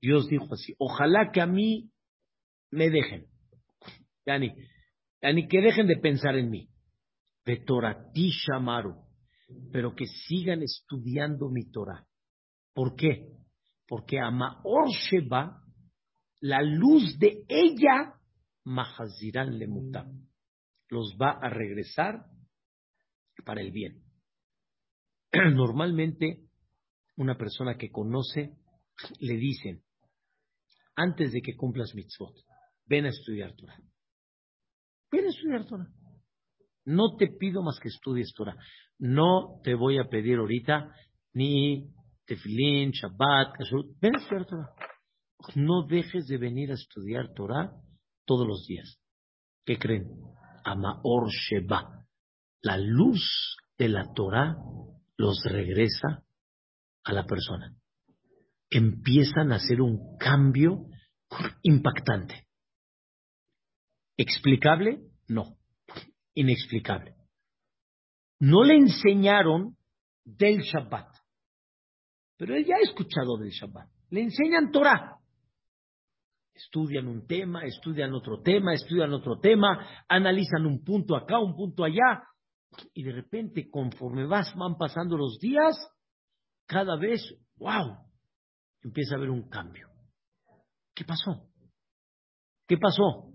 Dios 0.00 0.28
dijo 0.28 0.46
así, 0.54 0.74
ojalá 0.78 1.30
que 1.30 1.42
a 1.42 1.46
mí 1.46 1.89
me 2.70 2.90
dejen, 2.90 3.26
yani, 4.26 4.54
yani 5.22 5.48
que 5.48 5.60
dejen 5.60 5.86
de 5.86 5.96
pensar 5.96 6.36
en 6.36 6.50
mí, 6.50 6.68
de 7.44 7.56
Torati 7.56 8.30
Shamaru, 8.30 8.94
pero 9.72 9.94
que 9.94 10.06
sigan 10.06 10.62
estudiando 10.62 11.48
mi 11.50 11.70
Torah. 11.70 12.06
¿Por 12.72 12.94
qué? 12.94 13.26
Porque 13.86 14.20
a 14.20 14.30
Maor 14.30 14.88
Sheba, 14.90 15.62
la 16.40 16.62
luz 16.62 17.18
de 17.18 17.44
ella, 17.48 18.14
Mahaziran 18.64 19.58
le 19.58 19.66
los 20.88 21.16
va 21.20 21.38
a 21.40 21.48
regresar 21.48 22.24
para 23.44 23.60
el 23.60 23.72
bien. 23.72 24.02
Normalmente, 25.32 26.48
una 27.16 27.36
persona 27.36 27.76
que 27.76 27.90
conoce 27.90 28.56
le 29.18 29.36
dicen, 29.36 29.82
antes 30.94 31.32
de 31.32 31.40
que 31.40 31.56
cumplas 31.56 31.94
mitzvot, 31.94 32.34
ven 32.90 33.06
a 33.06 33.10
estudiar 33.10 33.54
Torah. 33.54 33.80
Ven 35.12 35.24
a 35.24 35.28
estudiar 35.28 35.64
Torah. 35.64 35.88
No 36.84 37.16
te 37.16 37.28
pido 37.28 37.62
más 37.62 37.78
que 37.80 37.88
estudies 37.88 38.34
Torah. 38.34 38.56
No 38.98 39.60
te 39.62 39.74
voy 39.74 39.98
a 39.98 40.08
pedir 40.08 40.38
ahorita 40.38 40.92
ni 41.32 41.88
tefilín, 42.26 42.90
shabbat, 42.90 43.54
ven 44.00 44.16
a 44.16 44.18
estudiar 44.18 44.46
Torah. 44.46 44.70
No 45.54 45.86
dejes 45.86 46.26
de 46.26 46.36
venir 46.36 46.70
a 46.72 46.74
estudiar 46.74 47.32
Torah 47.34 47.72
todos 48.26 48.46
los 48.46 48.66
días. 48.66 49.00
¿Qué 49.64 49.78
creen? 49.78 50.10
Amaor 50.64 51.30
Sheba. 51.30 52.04
La 52.62 52.76
luz 52.76 53.56
de 53.78 53.88
la 53.88 54.12
Torah 54.12 54.56
los 55.16 55.42
regresa 55.44 56.24
a 57.04 57.12
la 57.12 57.24
persona. 57.24 57.74
Empiezan 58.68 59.52
a 59.52 59.56
hacer 59.56 59.80
un 59.80 60.16
cambio 60.18 60.86
impactante. 61.62 62.49
¿Explicable? 64.20 65.00
No. 65.28 65.56
Inexplicable. 66.34 67.14
No 68.40 68.64
le 68.64 68.76
enseñaron 68.76 69.78
del 70.26 70.60
Shabbat. 70.60 71.08
Pero 72.36 72.54
él 72.54 72.66
ya 72.66 72.74
ha 72.74 72.82
escuchado 72.82 73.38
del 73.38 73.48
Shabbat. 73.48 73.88
Le 74.10 74.20
enseñan 74.20 74.70
Torah. 74.70 75.16
Estudian 76.52 77.08
un 77.08 77.26
tema, 77.26 77.64
estudian 77.64 78.12
otro 78.12 78.42
tema, 78.42 78.74
estudian 78.74 79.10
otro 79.14 79.40
tema, 79.40 79.88
analizan 80.06 80.66
un 80.66 80.84
punto 80.84 81.16
acá, 81.16 81.38
un 81.38 81.56
punto 81.56 81.82
allá, 81.82 82.22
y 82.92 83.02
de 83.02 83.12
repente, 83.12 83.70
conforme 83.70 84.26
vas, 84.26 84.54
van 84.54 84.76
pasando 84.76 85.16
los 85.16 85.38
días, 85.38 85.74
cada 86.66 86.96
vez, 86.96 87.22
wow, 87.56 87.96
empieza 88.82 89.14
a 89.14 89.16
haber 89.16 89.30
un 89.30 89.48
cambio. 89.48 89.88
¿Qué 90.94 91.06
pasó? 91.06 91.48
¿Qué 92.66 92.76
pasó? 92.76 93.29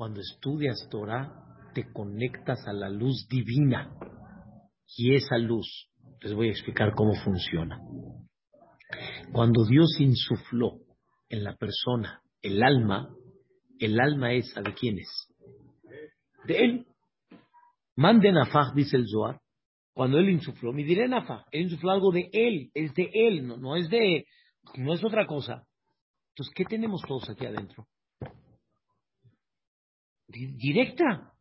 Cuando 0.00 0.22
estudias 0.22 0.88
Torah, 0.90 1.30
te 1.74 1.92
conectas 1.92 2.66
a 2.66 2.72
la 2.72 2.88
luz 2.88 3.28
divina. 3.28 3.94
Y 4.96 5.14
esa 5.14 5.36
luz, 5.36 5.90
les 6.22 6.32
voy 6.32 6.48
a 6.48 6.52
explicar 6.52 6.94
cómo 6.94 7.12
funciona. 7.22 7.78
Cuando 9.30 9.66
Dios 9.66 10.00
insufló 10.00 10.78
en 11.28 11.44
la 11.44 11.54
persona 11.54 12.22
el 12.40 12.62
alma, 12.62 13.14
el 13.78 14.00
alma 14.00 14.32
esa 14.32 14.62
de 14.62 14.72
quién 14.72 15.00
es? 15.00 15.28
De 16.46 16.64
Él. 16.64 16.86
Mande 17.94 18.32
Nafaj, 18.32 18.72
dice 18.74 18.96
el 18.96 19.04
Zohar, 19.06 19.38
cuando 19.92 20.18
él 20.18 20.30
insufló, 20.30 20.72
me 20.72 20.82
diré 20.82 21.08
Nafaj, 21.08 21.44
él 21.50 21.64
insufló 21.64 21.90
algo 21.90 22.10
de 22.10 22.30
él, 22.32 22.70
es 22.72 22.94
de 22.94 23.10
él, 23.12 23.46
no, 23.46 23.58
no 23.58 23.76
es 23.76 23.90
de, 23.90 24.24
no 24.78 24.94
es 24.94 25.04
otra 25.04 25.26
cosa. 25.26 25.66
Entonces, 26.30 26.54
¿qué 26.54 26.64
tenemos 26.64 27.02
todos 27.06 27.28
aquí 27.28 27.44
adentro? 27.44 27.86
Directa. 30.30 31.32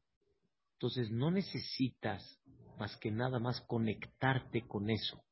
Entonces, 0.74 1.12
no 1.12 1.32
necesitas 1.32 2.42
más 2.78 2.98
que 2.98 3.12
nada 3.12 3.40
más 3.40 3.62
conectarte 3.68 4.66
con 4.68 4.90
eso. 4.90 5.24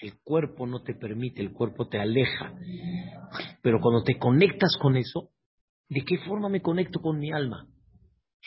El 0.00 0.18
cuerpo 0.22 0.66
no 0.66 0.82
te 0.82 0.94
permite, 0.94 1.42
el 1.42 1.52
cuerpo 1.52 1.88
te 1.88 1.98
aleja. 1.98 2.54
Pero 3.62 3.80
cuando 3.80 4.02
te 4.02 4.18
conectas 4.18 4.76
con 4.80 4.96
eso, 4.96 5.30
¿de 5.88 6.02
qué 6.04 6.18
forma 6.26 6.48
me 6.48 6.62
conecto 6.62 7.00
con 7.00 7.18
mi 7.18 7.32
alma? 7.32 7.66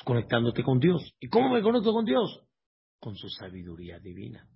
conectándote 0.03 0.63
con 0.63 0.79
Dios. 0.79 1.15
¿Y 1.19 1.27
cómo 1.27 1.49
me 1.49 1.61
conecto 1.61 1.93
con 1.93 2.05
Dios? 2.05 2.43
Con 2.99 3.15
su 3.15 3.29
sabiduría 3.29 3.99
divina. 3.99 4.47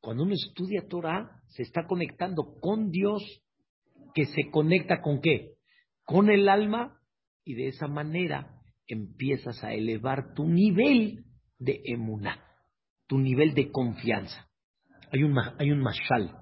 Cuando 0.00 0.24
uno 0.24 0.34
estudia 0.34 0.86
Torah, 0.86 1.40
se 1.48 1.62
está 1.62 1.86
conectando 1.86 2.58
con 2.60 2.90
Dios, 2.90 3.22
que 4.14 4.26
se 4.26 4.50
conecta 4.50 5.00
con 5.00 5.20
qué? 5.20 5.54
Con 6.04 6.30
el 6.30 6.48
alma, 6.48 7.00
y 7.44 7.54
de 7.54 7.68
esa 7.68 7.86
manera 7.86 8.53
empiezas 8.86 9.62
a 9.64 9.72
elevar 9.72 10.34
tu 10.34 10.46
nivel 10.46 11.24
de 11.58 11.80
emuná, 11.84 12.44
tu 13.06 13.18
nivel 13.18 13.54
de 13.54 13.70
confianza. 13.70 14.48
Hay 15.12 15.22
un, 15.22 15.36
hay 15.58 15.70
un 15.70 15.80
mashal. 15.80 16.36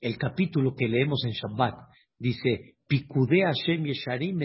El 0.00 0.16
capítulo 0.16 0.74
que 0.76 0.88
leemos 0.88 1.24
en 1.24 1.32
Shabbat 1.32 1.74
dice, 2.18 2.76
Picude 2.88 3.42
Hashem 3.42 3.84
Yesharim 3.84 4.38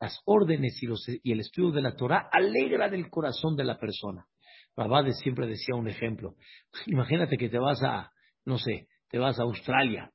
Las 0.00 0.20
órdenes 0.24 0.80
y, 0.82 1.32
el 1.32 1.40
estudio 1.40 1.72
de 1.72 1.82
la 1.82 1.96
Torah 1.96 2.28
alegra 2.30 2.88
del 2.88 3.10
corazón 3.10 3.56
de 3.56 3.64
la 3.64 3.78
persona. 3.78 4.26
Rabade 4.76 5.12
siempre 5.12 5.46
decía 5.46 5.74
un 5.74 5.88
ejemplo. 5.88 6.36
Imagínate 6.86 7.36
que 7.36 7.48
te 7.48 7.58
vas 7.58 7.82
a, 7.82 8.12
no 8.44 8.58
sé, 8.58 8.88
te 9.08 9.18
vas 9.18 9.38
a 9.38 9.42
Australia 9.42 10.12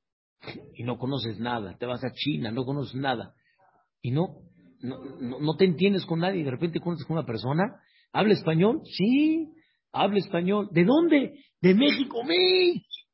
y 0.73 0.83
no 0.83 0.97
conoces 0.97 1.39
nada. 1.39 1.77
Te 1.77 1.85
vas 1.85 2.03
a 2.03 2.13
China, 2.13 2.51
no 2.51 2.63
conoces 2.65 2.95
nada. 2.95 3.33
Y 4.01 4.11
no, 4.11 4.37
no, 4.81 5.39
no, 5.39 5.55
te 5.57 5.65
entiendes 5.65 6.05
con 6.05 6.19
nadie 6.19 6.41
y 6.41 6.43
de 6.43 6.51
repente 6.51 6.79
conoces 6.79 7.05
con 7.05 7.17
una 7.17 7.25
persona. 7.25 7.81
¿Habla 8.13 8.33
español? 8.33 8.81
Sí, 8.85 9.51
habla 9.91 10.19
español. 10.19 10.69
¿De 10.71 10.85
dónde? 10.85 11.43
De 11.61 11.75
México. 11.75 12.23
¡México! 12.23 12.83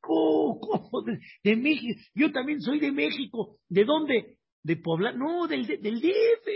¿Cómo? 0.60 1.02
De, 1.42 1.56
México. 1.56 2.00
Yo 2.14 2.30
también 2.30 2.60
soy 2.60 2.78
de 2.78 2.92
México. 2.92 3.58
¿De 3.68 3.84
dónde? 3.84 4.38
De 4.62 4.76
Puebla. 4.76 5.12
No, 5.12 5.46
del, 5.46 5.66
del 5.66 6.00
DF. 6.00 6.46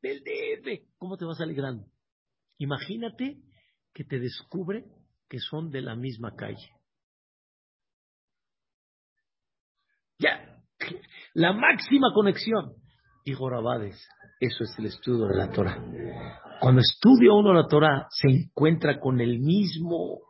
Del 0.00 0.22
DF. 0.22 0.96
¿Cómo 0.96 1.16
te 1.16 1.24
vas 1.24 1.40
alegrando? 1.40 1.86
Imagínate 2.58 3.38
que 3.92 4.04
te 4.04 4.18
descubre 4.20 4.84
que 5.28 5.38
son 5.38 5.70
de 5.70 5.82
la 5.82 5.96
misma 5.96 6.34
calle. 6.36 6.70
Ya. 10.18 10.62
La 11.34 11.52
máxima 11.52 12.12
conexión. 12.14 12.81
Dijo 13.24 13.48
Rabades, 13.48 14.08
eso 14.40 14.64
es 14.64 14.74
el 14.78 14.86
estudio 14.86 15.26
de 15.26 15.36
la 15.36 15.50
Torah. 15.50 15.78
Cuando 16.60 16.80
estudia 16.80 17.32
uno 17.32 17.52
la 17.52 17.68
Torah, 17.68 18.06
se 18.10 18.28
encuentra 18.28 18.98
con 18.98 19.20
el 19.20 19.38
mismo, 19.38 20.22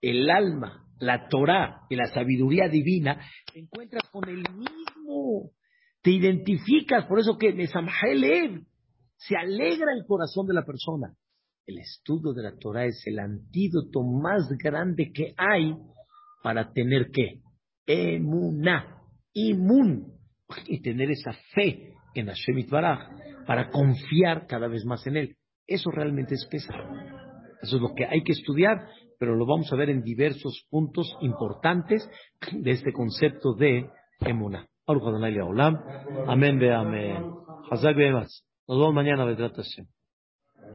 el 0.00 0.30
alma, 0.30 0.86
la 0.98 1.28
Torah 1.28 1.82
y 1.90 1.96
la 1.96 2.06
sabiduría 2.06 2.68
divina, 2.68 3.20
te 3.52 3.60
encuentras 3.60 4.08
con 4.10 4.28
el 4.28 4.38
mismo, 4.54 5.50
te 6.00 6.10
identificas, 6.10 7.04
por 7.06 7.20
eso 7.20 7.36
que 7.36 7.52
Mesamhelev 7.52 8.62
se 9.16 9.36
alegra 9.36 9.92
el 9.92 10.06
corazón 10.06 10.46
de 10.46 10.54
la 10.54 10.64
persona. 10.64 11.14
El 11.66 11.78
estudio 11.78 12.32
de 12.32 12.44
la 12.44 12.56
Torah 12.56 12.86
es 12.86 13.02
el 13.06 13.18
antídoto 13.18 14.02
más 14.02 14.48
grande 14.58 15.10
que 15.12 15.34
hay 15.36 15.74
para 16.42 16.72
tener 16.72 17.10
qué? 17.12 17.42
Emuná, 17.86 19.02
imun, 19.34 20.18
y 20.66 20.80
tener 20.80 21.10
esa 21.10 21.32
fe 21.54 21.97
en 22.14 22.26
Hashem 22.26 22.58
Itbaraj, 22.58 23.00
para 23.46 23.70
confiar 23.70 24.46
cada 24.46 24.68
vez 24.68 24.84
más 24.84 25.06
en 25.06 25.16
Él. 25.16 25.36
Eso 25.66 25.90
realmente 25.90 26.34
es 26.34 26.46
pesar. 26.50 26.80
Eso 27.62 27.76
es 27.76 27.82
lo 27.82 27.94
que 27.94 28.06
hay 28.06 28.22
que 28.22 28.32
estudiar, 28.32 28.86
pero 29.18 29.34
lo 29.34 29.46
vamos 29.46 29.72
a 29.72 29.76
ver 29.76 29.90
en 29.90 30.02
diversos 30.02 30.64
puntos 30.70 31.16
importantes 31.20 32.08
de 32.52 32.70
este 32.70 32.92
concepto 32.92 33.54
de 33.54 33.88
Emunah. 34.20 34.66
Amén, 36.26 36.62
amén. 36.72 37.22
Nos 38.66 38.78
vemos 38.78 38.94
mañana, 38.94 39.24
Vedratación. 39.24 39.88